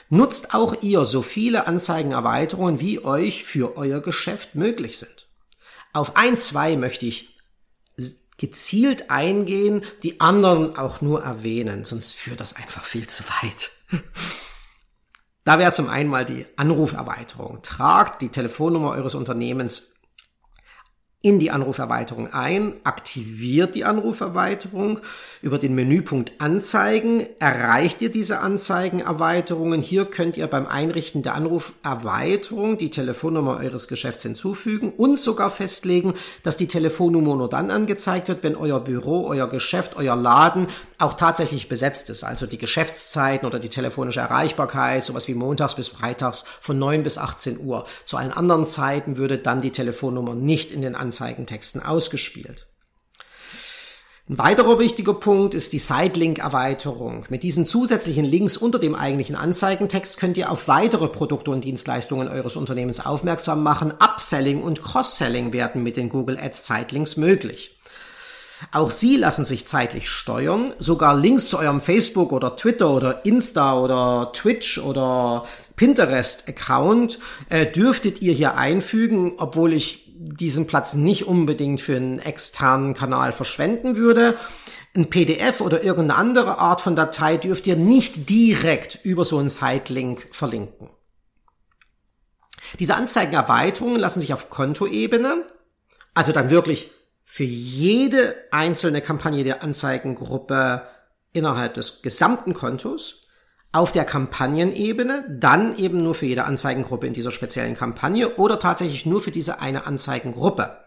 Nutzt 0.10 0.54
auch 0.54 0.82
ihr 0.82 1.06
so 1.06 1.22
viele 1.22 1.68
Anzeigenerweiterungen, 1.68 2.80
wie 2.80 3.04
euch 3.04 3.46
für 3.46 3.78
euer 3.78 4.02
Geschäft 4.02 4.56
möglich 4.56 5.00
sind. 5.00 5.28
Auf 5.94 6.18
ein, 6.18 6.36
zwei 6.38 6.76
möchte 6.76 7.06
ich 7.06 7.35
gezielt 8.38 9.10
eingehen, 9.10 9.84
die 10.04 10.19
anderen 10.19 10.78
auch 10.78 11.02
nur 11.02 11.24
erwähnen, 11.24 11.84
sonst 11.84 12.15
führt 12.15 12.39
das 12.39 12.56
einfach 12.56 12.86
viel 12.86 13.08
zu 13.08 13.24
weit. 13.41 13.71
Da 15.45 15.60
wäre 15.60 15.71
zum 15.71 15.89
einen 15.89 16.10
mal 16.10 16.26
die 16.26 16.45
Anruferweiterung. 16.58 17.62
Tragt 17.62 18.24
die 18.24 18.30
Telefonnummer 18.30 18.89
eures 18.89 19.13
Unternehmens 19.13 19.94
in 21.25 21.39
die 21.39 21.49
Anruferweiterung 21.49 22.31
ein, 22.33 22.73
aktiviert 22.83 23.73
die 23.73 23.83
Anruferweiterung. 23.83 24.99
Über 25.41 25.57
den 25.57 25.73
Menüpunkt 25.73 26.33
Anzeigen 26.38 27.25
erreicht 27.39 28.03
ihr 28.03 28.11
diese 28.11 28.41
Anzeigenerweiterungen. 28.41 29.81
Hier 29.81 30.05
könnt 30.05 30.38
ihr 30.38 30.45
beim 30.45 30.67
Einrichten 30.67 31.23
der 31.23 31.33
Anruferweiterung 31.33 32.77
die 32.77 32.91
Telefonnummer 32.91 33.57
eures 33.57 33.88
Geschäfts 33.88 34.21
hinzufügen 34.21 34.93
und 34.95 35.17
sogar 35.17 35.49
festlegen, 35.49 36.13
dass 36.43 36.57
die 36.57 36.67
Telefonnummer 36.67 37.35
nur 37.35 37.49
dann 37.49 37.71
angezeigt 37.71 38.27
wird, 38.27 38.43
wenn 38.43 38.55
euer 38.55 38.79
Büro, 38.79 39.25
euer 39.25 39.49
Geschäft, 39.49 39.95
euer 39.95 40.15
Laden 40.15 40.67
auch 40.99 41.13
tatsächlich 41.13 41.69
besetzt 41.69 42.10
ist. 42.10 42.23
Also 42.23 42.47
die 42.47 42.58
Geschäftszeiten 42.58 43.47
oder 43.47 43.60
die 43.60 43.69
telefonische 43.69 44.21
Erreichbarkeit, 44.21 45.03
sowas 45.03 45.27
wie 45.27 45.34
montags 45.34 45.75
bis 45.75 45.88
freitags 45.88 46.45
von 46.60 46.79
9 46.79 47.03
bis 47.03 47.17
18 47.17 47.60
Uhr. 47.60 47.86
Zu 48.05 48.17
allen 48.17 48.31
anderen 48.31 48.67
Zeiten 48.67 49.17
würde 49.17 49.38
dann 49.38 49.62
die 49.62 49.71
Telefonnummer 49.71 50.36
nicht 50.36 50.71
in 50.71 50.81
den 50.81 50.95
Anzeigen 50.95 51.25
Anzeigentexten 51.25 51.81
ausgespielt. 51.81 52.67
Ein 54.27 54.39
weiterer 54.39 54.79
wichtiger 54.79 55.13
Punkt 55.13 55.53
ist 55.53 55.71
die 55.71 55.79
Site-Link-Erweiterung. 55.79 57.27
Mit 57.29 57.43
diesen 57.43 57.67
zusätzlichen 57.67 58.25
Links 58.25 58.58
unter 58.58 58.79
dem 58.79 58.95
eigentlichen 58.95 59.36
Anzeigentext 59.36 60.17
könnt 60.17 60.36
ihr 60.38 60.51
auf 60.51 60.67
weitere 60.67 61.08
Produkte 61.10 61.51
und 61.51 61.63
Dienstleistungen 61.63 62.27
eures 62.27 62.55
Unternehmens 62.55 63.05
aufmerksam 63.05 63.62
machen. 63.62 63.93
Upselling 63.99 64.63
und 64.63 64.81
Cross-Selling 64.81 65.53
werden 65.53 65.84
mit 65.84 65.95
den 65.95 66.10
Google 66.10 66.39
Ads 66.39 66.63
Zeitlinks 66.63 67.17
möglich. 67.17 67.74
Auch 68.71 68.89
sie 68.89 69.15
lassen 69.17 69.45
sich 69.45 69.65
zeitlich 69.65 70.10
steuern. 70.10 70.73
Sogar 70.80 71.15
Links 71.15 71.49
zu 71.49 71.58
eurem 71.58 71.82
Facebook 71.82 72.32
oder 72.32 72.56
Twitter 72.56 72.91
oder 72.91 73.25
Insta 73.25 73.78
oder 73.80 74.32
Twitch 74.34 74.78
oder 74.78 75.45
Pinterest-Account 75.75 77.19
äh, 77.49 77.65
dürftet 77.65 78.21
ihr 78.21 78.34
hier 78.34 78.58
einfügen, 78.58 79.34
obwohl 79.38 79.73
ich 79.73 80.06
diesen 80.17 80.67
Platz 80.67 80.95
nicht 80.95 81.28
unbedingt 81.28 81.82
für 81.82 81.95
einen 81.95 82.19
externen 82.19 82.93
Kanal 82.93 83.34
verschwenden 83.34 83.95
würde. 83.95 84.38
Ein 84.95 85.10
PDF 85.10 85.60
oder 85.60 85.84
irgendeine 85.84 86.19
andere 86.19 86.58
Art 86.58 86.80
von 86.80 86.95
Datei 86.95 87.38
dürft 87.38 87.67
ihr 87.67 87.75
nicht 87.75 88.30
direkt 88.30 88.99
über 89.04 89.25
so 89.25 89.38
einen 89.38 89.49
Site-Link 89.49 90.30
verlinken. 90.32 90.89
Diese 92.80 92.95
Anzeigenerweiterungen 92.95 93.99
lassen 93.99 94.21
sich 94.21 94.34
auf 94.34 94.49
Kontoebene, 94.49 95.45
also 96.13 96.32
dann 96.32 96.49
wirklich 96.49 96.91
für 97.36 97.43
jede 97.43 98.34
einzelne 98.52 99.02
Kampagne 99.02 99.43
der 99.43 99.62
Anzeigengruppe 99.62 100.84
innerhalb 101.34 101.74
des 101.74 102.02
gesamten 102.02 102.54
Kontos 102.54 103.24
auf 103.74 103.91
der 103.91 104.06
Kampagnenebene, 104.06 105.26
dann 105.28 105.78
eben 105.78 106.02
nur 106.02 106.15
für 106.15 106.28
jede 106.28 106.45
Anzeigengruppe 106.45 107.08
in 107.08 107.13
dieser 107.13 107.32
speziellen 107.32 107.76
Kampagne 107.76 108.36
oder 108.36 108.58
tatsächlich 108.58 109.06
nur 109.06 109.21
für 109.21 109.32
diese 109.32 109.60
eine 109.60 109.86
Anzeigengruppe 109.86 110.78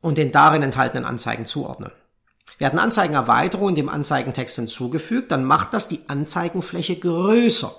und 0.00 0.16
den 0.16 0.32
darin 0.32 0.62
enthaltenen 0.62 1.04
Anzeigen 1.04 1.44
zuordnen. 1.44 1.92
Werden 2.56 2.78
Anzeigenerweiterungen 2.78 3.74
dem 3.74 3.90
Anzeigentext 3.90 4.56
hinzugefügt, 4.56 5.30
dann 5.30 5.44
macht 5.44 5.74
das 5.74 5.88
die 5.88 6.08
Anzeigenfläche 6.08 6.96
größer. 6.98 7.70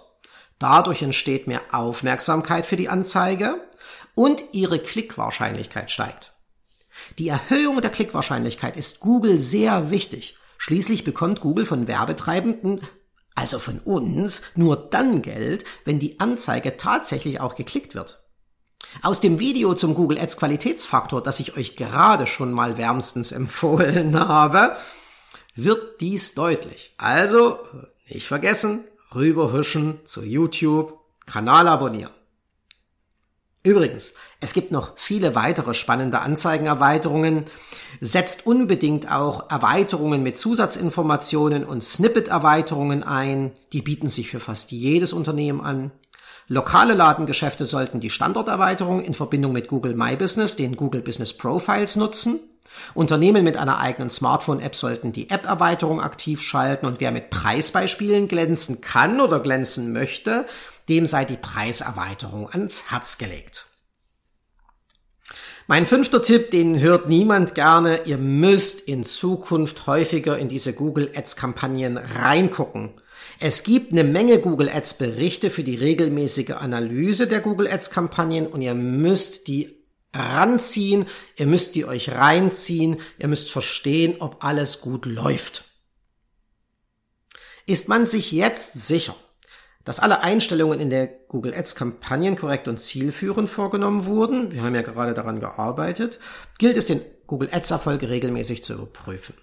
Dadurch 0.59 1.01
entsteht 1.01 1.47
mehr 1.47 1.61
Aufmerksamkeit 1.71 2.67
für 2.67 2.75
die 2.75 2.89
Anzeige 2.89 3.55
und 4.13 4.43
ihre 4.51 4.77
Klickwahrscheinlichkeit 4.77 5.89
steigt. 5.89 6.36
Die 7.19 7.29
Erhöhung 7.29 7.81
der 7.81 7.91
Klickwahrscheinlichkeit 7.91 8.77
ist 8.77 8.99
Google 8.99 9.39
sehr 9.39 9.89
wichtig. 9.89 10.37
Schließlich 10.57 11.03
bekommt 11.03 11.41
Google 11.41 11.65
von 11.65 11.87
Werbetreibenden 11.87 12.81
also 13.37 13.59
von 13.59 13.79
uns, 13.79 14.41
nur 14.55 14.75
dann 14.75 15.21
Geld, 15.21 15.63
wenn 15.85 15.99
die 15.99 16.19
Anzeige 16.19 16.75
tatsächlich 16.75 17.39
auch 17.39 17.53
geklickt 17.53 17.93
wird. 17.93 18.23
Aus 19.03 19.21
dem 19.21 19.39
Video 19.39 19.75
zum 19.75 19.93
Google 19.93 20.19
Ads 20.19 20.37
Qualitätsfaktor, 20.37 21.21
das 21.21 21.39
ich 21.39 21.55
euch 21.55 21.75
gerade 21.75 22.25
schon 22.25 22.51
mal 22.51 22.79
wärmstens 22.79 23.31
empfohlen 23.31 24.19
habe, 24.19 24.75
wird 25.55 26.01
dies 26.01 26.33
deutlich. 26.33 26.95
Also 26.97 27.59
nicht 28.09 28.27
vergessen, 28.27 28.85
rüberhuschen 29.13 29.99
zu 30.05 30.23
YouTube, 30.23 30.97
Kanal 31.27 31.67
abonnieren. 31.67 32.16
Übrigens, 33.67 34.13
es 34.39 34.53
gibt 34.53 34.71
noch 34.71 34.93
viele 34.95 35.35
weitere 35.35 35.73
spannende 35.73 36.19
Anzeigenerweiterungen. 36.19 37.43
Setzt 37.99 38.47
unbedingt 38.47 39.11
auch 39.11 39.49
Erweiterungen 39.49 40.23
mit 40.23 40.37
Zusatzinformationen 40.37 41.65
und 41.65 41.83
Snippet-Erweiterungen 41.83 43.03
ein. 43.03 43.51
Die 43.73 43.81
bieten 43.81 44.07
sich 44.07 44.29
für 44.29 44.39
fast 44.39 44.71
jedes 44.71 45.11
Unternehmen 45.11 45.59
an. 45.59 45.91
Lokale 46.47 46.93
Ladengeschäfte 46.93 47.65
sollten 47.65 47.99
die 47.99 48.09
Standorterweiterung 48.09 49.03
in 49.03 49.13
Verbindung 49.13 49.51
mit 49.51 49.67
Google 49.67 49.95
My 49.95 50.15
Business, 50.15 50.55
den 50.55 50.77
Google 50.77 51.01
Business 51.01 51.33
Profiles 51.33 51.97
nutzen. 51.97 52.39
Unternehmen 52.93 53.43
mit 53.43 53.57
einer 53.57 53.79
eigenen 53.79 54.09
Smartphone-App 54.09 54.77
sollten 54.77 55.11
die 55.11 55.29
App-Erweiterung 55.29 55.99
aktiv 55.99 56.41
schalten 56.41 56.85
und 56.85 57.01
wer 57.01 57.11
mit 57.11 57.31
Preisbeispielen 57.31 58.29
glänzen 58.29 58.79
kann 58.79 59.19
oder 59.19 59.41
glänzen 59.41 59.91
möchte, 59.91 60.45
dem 60.89 61.05
sei 61.05 61.25
die 61.25 61.37
Preiserweiterung 61.37 62.49
ans 62.49 62.91
Herz 62.91 63.17
gelegt. 63.17 63.67
Mein 65.69 65.85
fünfter 65.85 66.21
Tipp, 66.21 66.51
den 66.51 66.79
hört 66.79 67.09
niemand 67.09 67.53
gerne. 67.53 68.05
Ihr 68.05 68.17
müsst 68.17 68.79
in 68.87 69.03
Zukunft 69.03 69.85
häufiger 69.85 70.37
in 70.37 70.47
diese 70.47 70.73
Google 70.73 71.11
Ads 71.13 71.35
Kampagnen 71.35 71.97
reingucken. 71.97 73.01
Es 73.39 73.63
gibt 73.63 73.91
eine 73.91 74.05
Menge 74.05 74.39
Google 74.39 74.69
Ads 74.69 74.93
Berichte 74.93 75.49
für 75.49 75.63
die 75.63 75.75
regelmäßige 75.75 76.51
Analyse 76.51 77.27
der 77.27 77.41
Google 77.41 77.67
Ads 77.67 77.91
Kampagnen 77.91 78.47
und 78.47 78.61
ihr 78.61 78.75
müsst 78.75 79.47
die 79.47 79.83
ranziehen, 80.13 81.05
ihr 81.35 81.47
müsst 81.47 81.75
die 81.75 81.85
euch 81.85 82.11
reinziehen, 82.11 83.01
ihr 83.19 83.27
müsst 83.27 83.51
verstehen, 83.51 84.15
ob 84.19 84.43
alles 84.45 84.79
gut 84.79 85.05
läuft. 85.05 85.65
Ist 87.65 87.89
man 87.89 88.05
sich 88.05 88.31
jetzt 88.31 88.87
sicher, 88.87 89.15
dass 89.87 90.01
alle 90.01 90.21
Einstellungen 90.21 90.81
in 90.81 90.89
der 90.89 91.07
Google 91.07 91.53
Ads 91.53 91.75
Kampagnen 91.75 92.35
korrekt 92.35 92.67
und 92.67 92.77
zielführend 92.77 93.47
vorgenommen 93.47 94.05
wurden, 94.05 94.51
wir 94.51 94.61
haben 94.61 94.75
ja 94.75 94.81
gerade 94.81 95.13
daran 95.13 95.39
gearbeitet, 95.39 96.19
gilt 96.57 96.75
es 96.75 96.87
den 96.87 96.99
Google 97.25 97.47
Ads 97.53 97.71
Erfolge 97.71 98.09
regelmäßig 98.09 98.65
zu 98.65 98.73
überprüfen. 98.73 99.35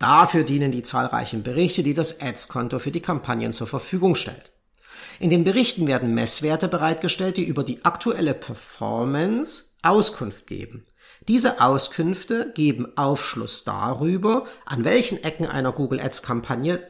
Dafür 0.00 0.42
dienen 0.42 0.72
die 0.72 0.82
zahlreichen 0.82 1.44
Berichte, 1.44 1.84
die 1.84 1.94
das 1.94 2.20
Ads-Konto 2.20 2.80
für 2.80 2.90
die 2.90 3.00
Kampagnen 3.00 3.52
zur 3.52 3.68
Verfügung 3.68 4.16
stellt. 4.16 4.50
In 5.20 5.30
den 5.30 5.44
Berichten 5.44 5.86
werden 5.86 6.14
Messwerte 6.14 6.66
bereitgestellt, 6.66 7.36
die 7.36 7.44
über 7.44 7.62
die 7.62 7.84
aktuelle 7.84 8.34
Performance 8.34 9.76
Auskunft 9.82 10.48
geben. 10.48 10.84
Diese 11.28 11.60
Auskünfte 11.60 12.52
geben 12.56 12.88
Aufschluss 12.96 13.62
darüber, 13.62 14.46
an 14.64 14.84
welchen 14.84 15.22
Ecken 15.22 15.46
einer 15.46 15.70
Google 15.70 16.00
Ads 16.00 16.22
Kampagne 16.24 16.88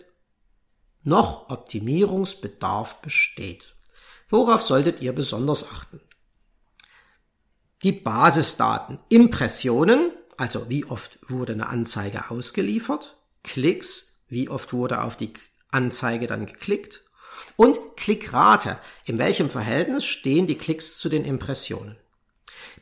noch 1.06 1.48
Optimierungsbedarf 1.50 3.00
besteht. 3.00 3.74
Worauf 4.28 4.62
solltet 4.62 5.00
ihr 5.00 5.12
besonders 5.12 5.70
achten? 5.70 6.00
Die 7.82 7.92
Basisdaten, 7.92 8.98
Impressionen, 9.08 10.10
also 10.36 10.68
wie 10.68 10.84
oft 10.84 11.18
wurde 11.28 11.52
eine 11.52 11.68
Anzeige 11.68 12.30
ausgeliefert, 12.30 13.16
Klicks, 13.44 14.20
wie 14.28 14.48
oft 14.48 14.72
wurde 14.72 15.02
auf 15.02 15.16
die 15.16 15.32
Anzeige 15.70 16.26
dann 16.26 16.46
geklickt 16.46 17.04
und 17.56 17.78
Klickrate, 17.96 18.78
in 19.04 19.18
welchem 19.18 19.48
Verhältnis 19.48 20.04
stehen 20.04 20.46
die 20.46 20.58
Klicks 20.58 20.98
zu 20.98 21.08
den 21.08 21.24
Impressionen. 21.24 21.96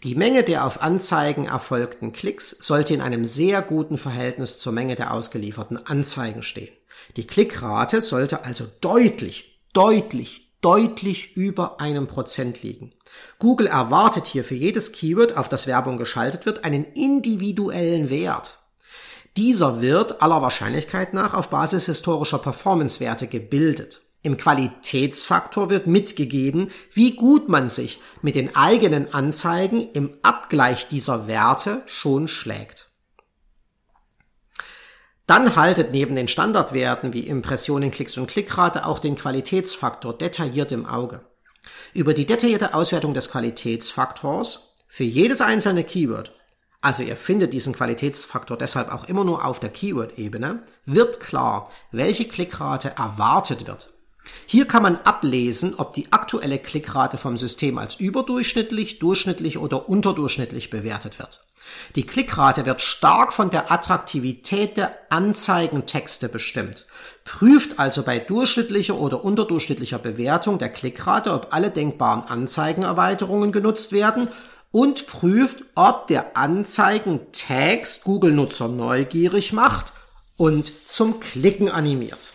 Die 0.02 0.14
Menge 0.14 0.42
der 0.42 0.64
auf 0.64 0.82
Anzeigen 0.82 1.46
erfolgten 1.46 2.12
Klicks 2.12 2.50
sollte 2.50 2.94
in 2.94 3.00
einem 3.00 3.24
sehr 3.24 3.62
guten 3.62 3.96
Verhältnis 3.96 4.58
zur 4.58 4.72
Menge 4.72 4.96
der 4.96 5.12
ausgelieferten 5.12 5.87
Anzeigen 5.87 6.42
stehen. 6.42 6.74
Die 7.16 7.26
Klickrate 7.26 8.00
sollte 8.00 8.44
also 8.44 8.66
deutlich, 8.80 9.60
deutlich, 9.72 10.52
deutlich 10.60 11.36
über 11.36 11.80
einem 11.80 12.06
Prozent 12.06 12.62
liegen. 12.62 12.92
Google 13.38 13.66
erwartet 13.66 14.26
hier 14.26 14.44
für 14.44 14.54
jedes 14.54 14.92
Keyword, 14.92 15.36
auf 15.36 15.48
das 15.48 15.66
Werbung 15.66 15.98
geschaltet 15.98 16.46
wird, 16.46 16.64
einen 16.64 16.84
individuellen 16.94 18.08
Wert. 18.10 18.58
Dieser 19.36 19.82
wird 19.82 20.22
aller 20.22 20.40
Wahrscheinlichkeit 20.42 21.12
nach 21.12 21.34
auf 21.34 21.50
Basis 21.50 21.86
historischer 21.86 22.38
Performance-Werte 22.38 23.26
gebildet. 23.26 24.00
Im 24.22 24.38
Qualitätsfaktor 24.38 25.68
wird 25.68 25.86
mitgegeben, 25.86 26.70
wie 26.92 27.14
gut 27.14 27.48
man 27.48 27.68
sich 27.68 28.00
mit 28.22 28.36
den 28.36 28.56
eigenen 28.56 29.12
Anzeigen 29.12 29.90
im 29.92 30.14
Abgleich 30.22 30.88
dieser 30.88 31.26
Werte 31.26 31.82
schon 31.84 32.26
schlägt. 32.26 32.83
Dann 35.26 35.56
haltet 35.56 35.92
neben 35.92 36.16
den 36.16 36.28
Standardwerten 36.28 37.14
wie 37.14 37.26
Impressionen, 37.26 37.90
Klicks 37.90 38.18
und 38.18 38.26
Klickrate 38.26 38.84
auch 38.84 38.98
den 38.98 39.14
Qualitätsfaktor 39.14 40.16
detailliert 40.16 40.70
im 40.70 40.84
Auge. 40.84 41.20
Über 41.94 42.12
die 42.12 42.26
detaillierte 42.26 42.74
Auswertung 42.74 43.14
des 43.14 43.30
Qualitätsfaktors 43.30 44.74
für 44.87 45.04
jedes 45.04 45.40
einzelne 45.40 45.82
Keyword, 45.82 46.32
also 46.82 47.02
ihr 47.02 47.16
findet 47.16 47.54
diesen 47.54 47.72
Qualitätsfaktor 47.72 48.58
deshalb 48.58 48.92
auch 48.92 49.08
immer 49.08 49.24
nur 49.24 49.46
auf 49.46 49.58
der 49.58 49.70
Keyword-Ebene, 49.70 50.62
wird 50.84 51.18
klar, 51.20 51.70
welche 51.90 52.28
Klickrate 52.28 52.92
erwartet 52.98 53.66
wird. 53.66 53.94
Hier 54.44 54.68
kann 54.68 54.82
man 54.82 54.98
ablesen, 54.98 55.74
ob 55.78 55.94
die 55.94 56.12
aktuelle 56.12 56.58
Klickrate 56.58 57.16
vom 57.16 57.38
System 57.38 57.78
als 57.78 57.94
überdurchschnittlich, 57.94 58.98
durchschnittlich 58.98 59.56
oder 59.56 59.88
unterdurchschnittlich 59.88 60.68
bewertet 60.68 61.18
wird. 61.18 61.46
Die 61.96 62.05
Klickrate 62.05 62.66
wird 62.66 62.83
stark 62.83 63.33
von 63.33 63.50
der 63.50 63.70
Attraktivität 63.70 64.77
der 64.77 64.96
Anzeigentexte 65.11 66.29
bestimmt. 66.29 66.87
Prüft 67.24 67.79
also 67.79 68.03
bei 68.03 68.18
durchschnittlicher 68.18 68.96
oder 68.96 69.24
unterdurchschnittlicher 69.24 69.98
Bewertung 69.98 70.59
der 70.59 70.68
Klickrate, 70.68 71.33
ob 71.33 71.55
alle 71.55 71.70
denkbaren 71.70 72.24
Anzeigenerweiterungen 72.24 73.53
genutzt 73.53 73.92
werden 73.92 74.29
und 74.72 75.07
prüft, 75.07 75.64
ob 75.74 76.09
der 76.09 76.37
Anzeigentext 76.37 78.05
Google-Nutzer 78.05 78.68
neugierig 78.68 79.53
macht 79.53 79.92
und 80.37 80.72
zum 80.88 81.20
Klicken 81.20 81.70
animiert. 81.70 82.33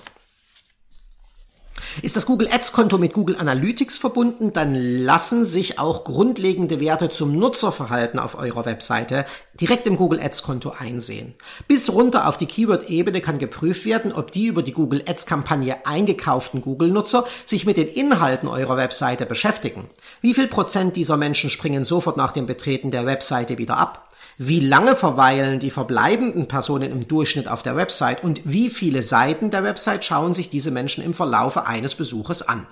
Ist 2.02 2.16
das 2.16 2.26
Google 2.26 2.50
Ads 2.52 2.72
Konto 2.72 2.98
mit 2.98 3.14
Google 3.14 3.36
Analytics 3.38 3.98
verbunden, 3.98 4.54
dann 4.54 4.76
lassen 4.76 5.46
sich 5.46 5.80
auch 5.80 6.04
grundlegende 6.04 6.80
Werte 6.80 7.10
zum 7.10 7.38
Nutzerverhalten 7.38 8.20
auf 8.20 8.38
eurer 8.38 8.66
Webseite 8.66 9.26
direkt 9.60 9.88
im 9.88 9.98
Google 9.98 10.20
Ads 10.22 10.44
Konto 10.44 10.74
einsehen. 10.78 11.36
Bis 11.68 11.92
runter 11.92 12.28
auf 12.28 12.38
die 12.38 12.46
Keyword-Ebene 12.46 13.22
kann 13.22 13.40
geprüft 13.40 13.86
werden, 13.86 14.14
ob 14.14 14.32
die 14.32 14.48
über 14.48 14.64
die 14.64 14.74
Google 14.74 15.04
Ads 15.08 15.26
Kampagne 15.26 15.86
eingekauften 15.86 16.62
Google-Nutzer 16.62 17.26
sich 17.46 17.66
mit 17.66 17.78
den 17.78 17.88
Inhalten 17.88 18.48
eurer 18.48 18.78
Webseite 18.78 19.26
beschäftigen. 19.26 19.90
Wie 20.22 20.34
viel 20.34 20.48
Prozent 20.48 20.96
dieser 20.96 21.18
Menschen 21.18 21.50
springen 21.50 21.86
sofort 21.86 22.18
nach 22.18 22.32
dem 22.32 22.46
Betreten 22.46 22.92
der 22.92 23.06
Webseite 23.06 23.58
wieder 23.58 23.78
ab? 23.78 24.09
Wie 24.42 24.62
lange 24.62 24.96
verweilen 24.96 25.60
die 25.60 25.70
verbleibenden 25.70 26.48
Personen 26.48 26.94
im 26.94 27.06
Durchschnitt 27.10 27.50
auf 27.50 27.62
der 27.62 27.76
Website 27.76 28.24
und 28.24 28.40
wie 28.46 28.70
viele 28.70 29.04
Seiten 29.04 29.52
der 29.52 29.66
Website 29.66 30.06
schauen 30.06 30.34
sich 30.34 30.50
diese 30.50 30.72
Menschen 30.72 31.04
im 31.04 31.14
Verlaufe 31.14 31.66
eines 31.66 31.94
Besuches 31.94 32.48
an? 32.48 32.66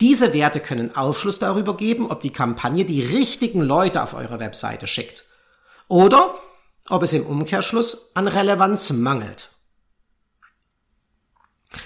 Diese 0.00 0.34
Werte 0.34 0.58
können 0.58 0.96
Aufschluss 0.96 1.38
darüber 1.38 1.76
geben, 1.76 2.10
ob 2.10 2.22
die 2.22 2.32
Kampagne 2.32 2.84
die 2.84 3.02
richtigen 3.02 3.60
Leute 3.60 4.02
auf 4.02 4.14
eure 4.14 4.40
Webseite 4.40 4.88
schickt. 4.88 5.24
Oder 5.86 6.34
ob 6.88 7.04
es 7.04 7.12
im 7.12 7.24
Umkehrschluss 7.24 8.10
an 8.14 8.26
Relevanz 8.26 8.90
mangelt. 8.90 9.50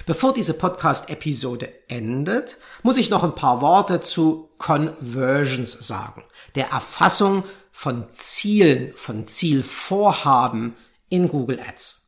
Bevor 0.07 0.33
diese 0.33 0.55
Podcast-Episode 0.55 1.68
endet, 1.88 2.57
muss 2.83 2.96
ich 2.96 3.11
noch 3.11 3.22
ein 3.22 3.35
paar 3.35 3.61
Worte 3.61 4.01
zu 4.01 4.49
Conversions 4.57 5.72
sagen, 5.87 6.25
der 6.55 6.70
Erfassung 6.70 7.44
von 7.77 8.07
Zielen, 8.11 8.95
von 8.97 9.27
Zielvorhaben 9.27 10.75
in 11.11 11.29
Google 11.29 11.61
Ads. 11.61 12.07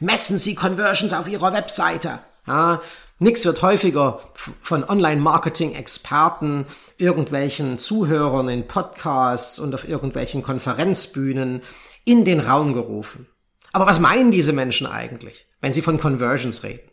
Messen 0.00 0.40
Sie 0.40 0.56
Conversions 0.56 1.12
auf 1.12 1.28
Ihrer 1.28 1.52
Webseite. 1.52 2.18
Ja, 2.48 2.82
nix 3.20 3.44
wird 3.44 3.62
häufiger 3.62 4.18
von 4.34 4.82
Online-Marketing-Experten, 4.82 6.66
irgendwelchen 6.96 7.78
Zuhörern 7.78 8.48
in 8.48 8.66
Podcasts 8.66 9.60
und 9.60 9.72
auf 9.72 9.88
irgendwelchen 9.88 10.42
Konferenzbühnen 10.42 11.62
in 12.04 12.24
den 12.24 12.40
Raum 12.40 12.74
gerufen. 12.74 13.28
Aber 13.72 13.86
was 13.86 14.00
meinen 14.00 14.32
diese 14.32 14.52
Menschen 14.52 14.88
eigentlich, 14.88 15.46
wenn 15.60 15.72
sie 15.72 15.82
von 15.82 15.96
Conversions 15.96 16.64
reden? 16.64 16.90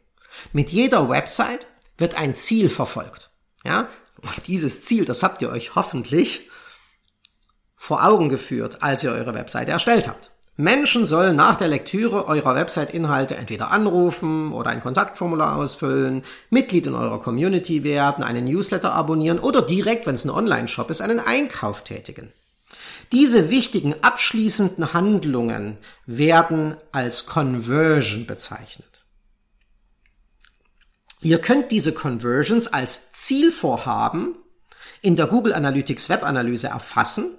Mit 0.53 0.69
jeder 0.69 1.09
Website 1.09 1.65
wird 1.97 2.13
ein 2.13 2.35
Ziel 2.35 2.69
verfolgt. 2.69 3.31
Ja, 3.65 3.89
dieses 4.45 4.85
Ziel, 4.85 5.05
das 5.05 5.23
habt 5.23 5.41
ihr 5.41 5.49
euch 5.49 5.73
hoffentlich 5.73 6.48
vor 7.89 8.05
Augen 8.05 8.29
geführt, 8.29 8.83
als 8.83 9.03
ihr 9.03 9.09
eure 9.09 9.33
Webseite 9.33 9.71
erstellt 9.71 10.07
habt. 10.07 10.29
Menschen 10.57 11.07
sollen 11.07 11.35
nach 11.35 11.55
der 11.55 11.69
Lektüre 11.69 12.27
eurer 12.27 12.53
Website-Inhalte 12.53 13.35
entweder 13.35 13.71
anrufen 13.71 14.51
oder 14.51 14.69
ein 14.69 14.79
Kontaktformular 14.79 15.55
ausfüllen, 15.55 16.21
Mitglied 16.51 16.85
in 16.85 16.93
eurer 16.93 17.19
Community 17.19 17.83
werden, 17.83 18.23
einen 18.23 18.45
Newsletter 18.45 18.93
abonnieren 18.93 19.39
oder 19.39 19.63
direkt, 19.63 20.05
wenn 20.05 20.13
es 20.13 20.23
ein 20.23 20.29
Online-Shop 20.29 20.91
ist, 20.91 21.01
einen 21.01 21.19
Einkauf 21.19 21.83
tätigen. 21.83 22.31
Diese 23.11 23.49
wichtigen 23.49 23.95
abschließenden 24.03 24.93
Handlungen 24.93 25.79
werden 26.05 26.75
als 26.91 27.25
Conversion 27.25 28.27
bezeichnet. 28.27 29.03
Ihr 31.21 31.41
könnt 31.41 31.71
diese 31.71 31.91
Conversions 31.91 32.67
als 32.71 33.13
Zielvorhaben 33.13 34.35
in 35.01 35.15
der 35.15 35.25
Google 35.25 35.53
Analytics 35.53 36.07
Webanalyse 36.09 36.67
erfassen 36.67 37.35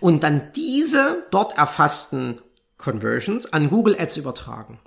und 0.00 0.22
dann 0.22 0.52
diese 0.54 1.26
dort 1.30 1.58
erfassten 1.58 2.40
Conversions 2.78 3.52
an 3.52 3.68
Google 3.68 3.96
Ads 3.98 4.16
übertragen. 4.16 4.80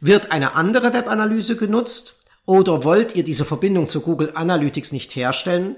Wird 0.00 0.32
eine 0.32 0.54
andere 0.54 0.92
Webanalyse 0.92 1.56
genutzt 1.56 2.16
oder 2.44 2.84
wollt 2.84 3.16
ihr 3.16 3.24
diese 3.24 3.44
Verbindung 3.44 3.88
zu 3.88 4.00
Google 4.00 4.32
Analytics 4.34 4.92
nicht 4.92 5.16
herstellen 5.16 5.76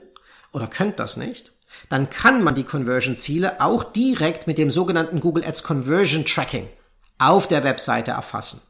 oder 0.52 0.66
könnt 0.66 0.98
das 0.98 1.16
nicht, 1.16 1.52
dann 1.88 2.10
kann 2.10 2.42
man 2.42 2.54
die 2.54 2.64
Conversion-Ziele 2.64 3.60
auch 3.60 3.84
direkt 3.84 4.46
mit 4.46 4.58
dem 4.58 4.70
sogenannten 4.70 5.20
Google 5.20 5.44
Ads 5.44 5.62
Conversion 5.62 6.24
Tracking 6.24 6.68
auf 7.18 7.48
der 7.48 7.64
Webseite 7.64 8.12
erfassen. 8.12 8.60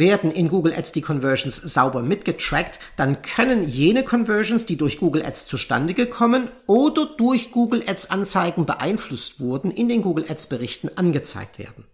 Werden 0.00 0.32
in 0.32 0.48
Google 0.48 0.74
Ads 0.74 0.90
die 0.90 1.02
Conversions 1.02 1.54
sauber 1.54 2.02
mitgetrackt, 2.02 2.80
dann 2.96 3.22
können 3.22 3.68
jene 3.68 4.02
Conversions, 4.02 4.66
die 4.66 4.76
durch 4.76 4.98
Google 4.98 5.24
Ads 5.24 5.46
zustande 5.46 5.94
gekommen 5.94 6.48
oder 6.66 7.06
durch 7.16 7.52
Google 7.52 7.84
Ads 7.86 8.10
Anzeigen 8.10 8.66
beeinflusst 8.66 9.38
wurden, 9.38 9.70
in 9.70 9.88
den 9.88 10.02
Google 10.02 10.24
Ads 10.28 10.48
Berichten 10.48 10.90
angezeigt 10.96 11.60
werden. 11.60 11.84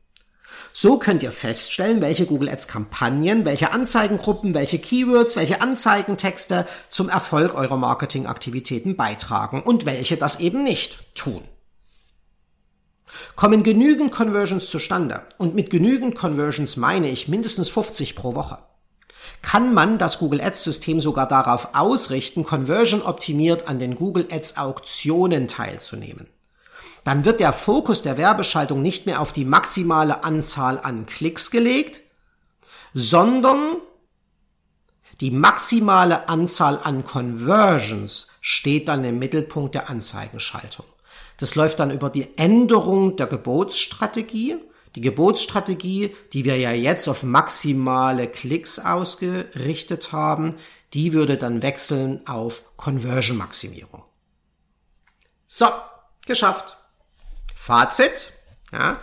So 0.73 0.99
könnt 0.99 1.23
ihr 1.23 1.33
feststellen, 1.33 2.01
welche 2.01 2.27
Google 2.27 2.49
Ads 2.49 2.69
Kampagnen, 2.69 3.45
welche 3.45 3.73
Anzeigengruppen, 3.73 4.55
welche 4.55 4.79
Keywords, 4.79 5.37
welche 5.37 5.61
Anzeigentexte 5.61 6.67
zum 6.89 7.09
Erfolg 7.09 7.55
eurer 7.55 7.77
Marketingaktivitäten 7.77 8.97
beitragen 8.97 9.63
und 9.63 9.87
welche 9.87 10.17
das 10.17 10.41
eben 10.41 10.63
nicht 10.63 11.15
tun. 11.15 11.43
Kommen 13.35 13.63
genügend 13.63 14.13
Conversions 14.13 14.69
zustande, 14.69 15.23
und 15.39 15.55
mit 15.55 15.71
genügend 15.71 16.17
Conversions 16.17 16.77
meine 16.77 17.11
ich 17.11 17.29
mindestens 17.29 17.69
50 17.69 18.17
pro 18.17 18.35
Woche, 18.35 18.59
kann 19.43 19.75
man 19.75 19.99
das 19.99 20.19
Google 20.19 20.41
Ads 20.41 20.65
System 20.65 21.01
sogar 21.01 21.29
darauf 21.29 21.75
ausrichten, 21.75 22.45
conversion 22.45 23.03
optimiert 23.03 23.69
an 23.69 23.79
den 23.79 23.95
Google 23.95 24.27
Ads 24.31 24.57
Auktionen 24.57 25.49
teilzunehmen. 25.49 26.29
Dann 27.05 27.25
wird 27.25 27.39
der 27.39 27.53
Fokus 27.53 28.03
der 28.03 28.17
Werbeschaltung 28.17 28.83
nicht 28.83 29.07
mehr 29.07 29.21
auf 29.21 29.33
die 29.33 29.45
maximale 29.45 30.25
Anzahl 30.25 30.81
an 30.81 31.07
Klicks 31.07 31.51
gelegt, 31.51 32.01
sondern 32.95 33.77
die 35.21 35.31
maximale 35.31 36.29
Anzahl 36.29 36.81
an 36.83 37.05
Conversions 37.05 38.27
steht 38.41 38.89
dann 38.89 39.05
im 39.05 39.19
Mittelpunkt 39.19 39.75
der 39.75 39.89
Anzeigenschaltung. 39.89 40.87
Das 41.39 41.55
läuft 41.55 41.79
dann 41.81 41.91
über 41.91 42.11
die 42.11 42.37
Änderung 42.39 43.17
der 43.17 43.27
Gebotsstrategie. 43.27 44.57
Die 44.95 45.01
Gebotsstrategie, 45.03 46.17
die 46.33 46.45
wir 46.45 46.57
ja 46.57 46.73
jetzt 46.73 47.07
auf 47.09 47.23
maximale 47.23 48.29
Klicks 48.29 48.79
ausgerichtet 48.79 50.13
haben, 50.13 50.55
die 50.95 51.13
würde 51.13 51.37
dann 51.37 51.61
wechseln 51.61 52.27
auf 52.27 52.63
Conversion-Maximierung. 52.77 54.05
So, 55.47 55.67
geschafft. 56.25 56.79
Fazit, 57.55 58.33
ja, 58.73 58.99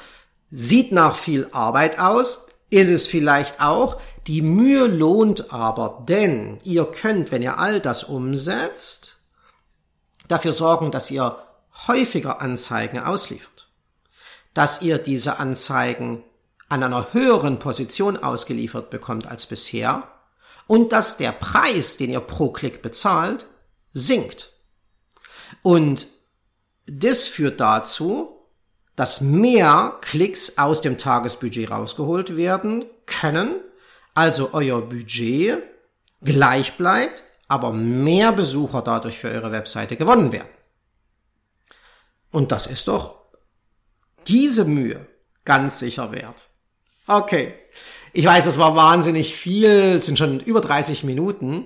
sieht 0.50 0.92
nach 0.92 1.16
viel 1.16 1.48
Arbeit 1.52 2.00
aus, 2.00 2.48
ist 2.70 2.90
es 2.90 3.06
vielleicht 3.06 3.62
auch, 3.62 4.00
die 4.28 4.42
Mühe 4.42 4.88
lohnt 4.88 5.54
aber, 5.54 6.04
denn 6.08 6.58
ihr 6.64 6.86
könnt, 6.86 7.32
wenn 7.32 7.42
ihr 7.42 7.60
all 7.60 7.82
das 7.82 8.04
umsetzt, 8.04 9.18
dafür 10.28 10.54
sorgen, 10.54 10.92
dass 10.92 11.12
ihr 11.12 11.43
häufiger 11.88 12.42
Anzeigen 12.42 13.00
ausliefert, 13.00 13.70
dass 14.54 14.82
ihr 14.82 14.98
diese 14.98 15.40
Anzeigen 15.40 16.24
an 16.70 16.84
einer 16.84 17.14
höheren 17.14 17.60
Position 17.60 18.18
ausgeliefert 18.18 18.90
bekommt 18.90 19.28
als 19.28 19.46
bisher 19.46 20.08
und 20.68 20.92
dass 20.92 21.18
der 21.18 21.32
Preis, 21.32 21.98
den 21.98 22.10
ihr 22.10 22.20
pro 22.20 22.52
Klick 22.52 22.82
bezahlt, 22.82 23.48
sinkt. 23.94 24.54
Und 25.62 26.08
das 26.86 27.28
führt 27.28 27.60
dazu, 27.60 28.30
dass 28.96 29.22
mehr 29.22 29.98
Klicks 30.02 30.58
aus 30.58 30.82
dem 30.82 30.98
Tagesbudget 30.98 31.72
rausgeholt 31.72 32.38
werden 32.38 32.86
können, 33.06 33.56
also 34.14 34.50
euer 34.54 34.82
Budget 34.82 35.64
gleich 36.22 36.78
bleibt, 36.78 37.24
aber 37.48 37.72
mehr 37.74 38.32
Besucher 38.32 38.82
dadurch 38.82 39.18
für 39.18 39.30
eure 39.30 39.52
Webseite 39.52 39.98
gewonnen 39.98 40.32
werden. 40.32 40.50
Und 42.34 42.52
das 42.52 42.68
ist 42.68 42.90
doch 42.90 43.16
diese 44.28 44.66
Mühe 44.66 45.08
ganz 45.46 45.80
sicher 45.80 46.12
wert. 46.12 46.50
Okay. 47.08 47.54
Ich 48.12 48.26
weiß, 48.26 48.46
das 48.46 48.60
war 48.60 48.76
wahnsinnig 48.76 49.36
viel, 49.36 49.70
es 49.96 50.06
sind 50.06 50.18
schon 50.18 50.40
über 50.40 50.60
30 50.60 51.04
Minuten. 51.04 51.66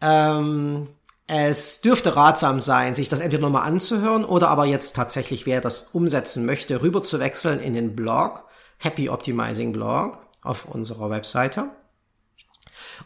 Ähm, 0.00 0.88
es 1.26 1.80
dürfte 1.80 2.16
ratsam 2.16 2.60
sein, 2.60 2.94
sich 2.94 3.08
das 3.08 3.20
entweder 3.20 3.42
nochmal 3.42 3.66
anzuhören 3.66 4.24
oder 4.24 4.48
aber 4.48 4.64
jetzt 4.64 4.96
tatsächlich, 4.96 5.46
wer 5.46 5.60
das 5.60 5.90
umsetzen 5.92 6.44
möchte, 6.44 6.82
rüber 6.82 7.02
zu 7.02 7.20
wechseln 7.20 7.60
in 7.60 7.74
den 7.74 7.94
Blog, 7.94 8.44
Happy 8.78 9.08
Optimizing 9.08 9.72
Blog 9.72 10.18
auf 10.42 10.64
unserer 10.64 11.10
Webseite. 11.10 11.70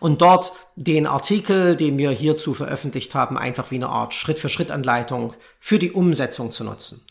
Und 0.00 0.22
dort 0.22 0.52
den 0.76 1.06
Artikel, 1.06 1.76
den 1.76 1.98
wir 1.98 2.10
hierzu 2.10 2.54
veröffentlicht 2.54 3.14
haben, 3.14 3.38
einfach 3.38 3.70
wie 3.70 3.76
eine 3.76 3.88
Art 3.88 4.14
Schritt-für-Schritt-Anleitung 4.14 5.34
für 5.60 5.78
die 5.78 5.92
Umsetzung 5.92 6.50
zu 6.50 6.64
nutzen. 6.64 7.04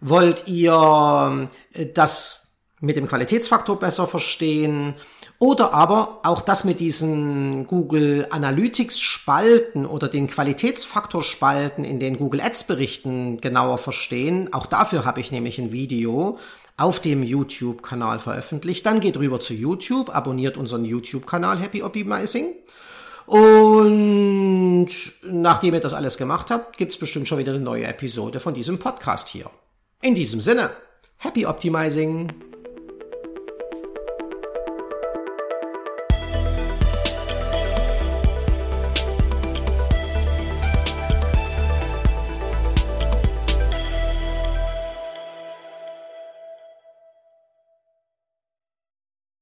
Wollt 0.00 0.48
ihr 0.48 1.48
äh, 1.72 1.86
das 1.86 2.48
mit 2.80 2.96
dem 2.96 3.06
Qualitätsfaktor 3.06 3.78
besser 3.78 4.06
verstehen? 4.06 4.94
Oder 5.38 5.74
aber 5.74 6.20
auch 6.22 6.40
das 6.40 6.62
mit 6.62 6.78
diesen 6.78 7.66
Google 7.66 8.28
Analytics 8.30 9.00
Spalten 9.00 9.86
oder 9.86 10.08
den 10.08 10.28
Qualitätsfaktor 10.28 11.22
Spalten 11.22 11.84
in 11.84 11.98
den 11.98 12.16
Google 12.16 12.40
Ads 12.40 12.64
Berichten 12.64 13.40
genauer 13.40 13.78
verstehen. 13.78 14.52
Auch 14.52 14.66
dafür 14.66 15.04
habe 15.04 15.20
ich 15.20 15.32
nämlich 15.32 15.58
ein 15.58 15.72
Video 15.72 16.38
auf 16.76 17.00
dem 17.00 17.22
YouTube-Kanal 17.22 18.18
veröffentlicht. 18.18 18.84
Dann 18.86 19.00
geht 19.00 19.16
rüber 19.16 19.40
zu 19.40 19.54
YouTube, 19.54 20.14
abonniert 20.14 20.56
unseren 20.56 20.84
YouTube-Kanal 20.84 21.58
Happy 21.58 21.82
Optimizing. 21.82 22.54
Und 23.26 24.88
nachdem 25.22 25.74
ihr 25.74 25.80
das 25.80 25.94
alles 25.94 26.18
gemacht 26.18 26.50
habt, 26.50 26.76
gibt's 26.76 26.96
bestimmt 26.96 27.28
schon 27.28 27.38
wieder 27.38 27.52
eine 27.52 27.62
neue 27.62 27.86
Episode 27.86 28.40
von 28.40 28.54
diesem 28.54 28.78
Podcast 28.78 29.28
hier. 29.28 29.50
In 30.02 30.14
diesem 30.14 30.40
Sinne, 30.40 30.70
Happy 31.18 31.46
Optimizing! 31.46 32.51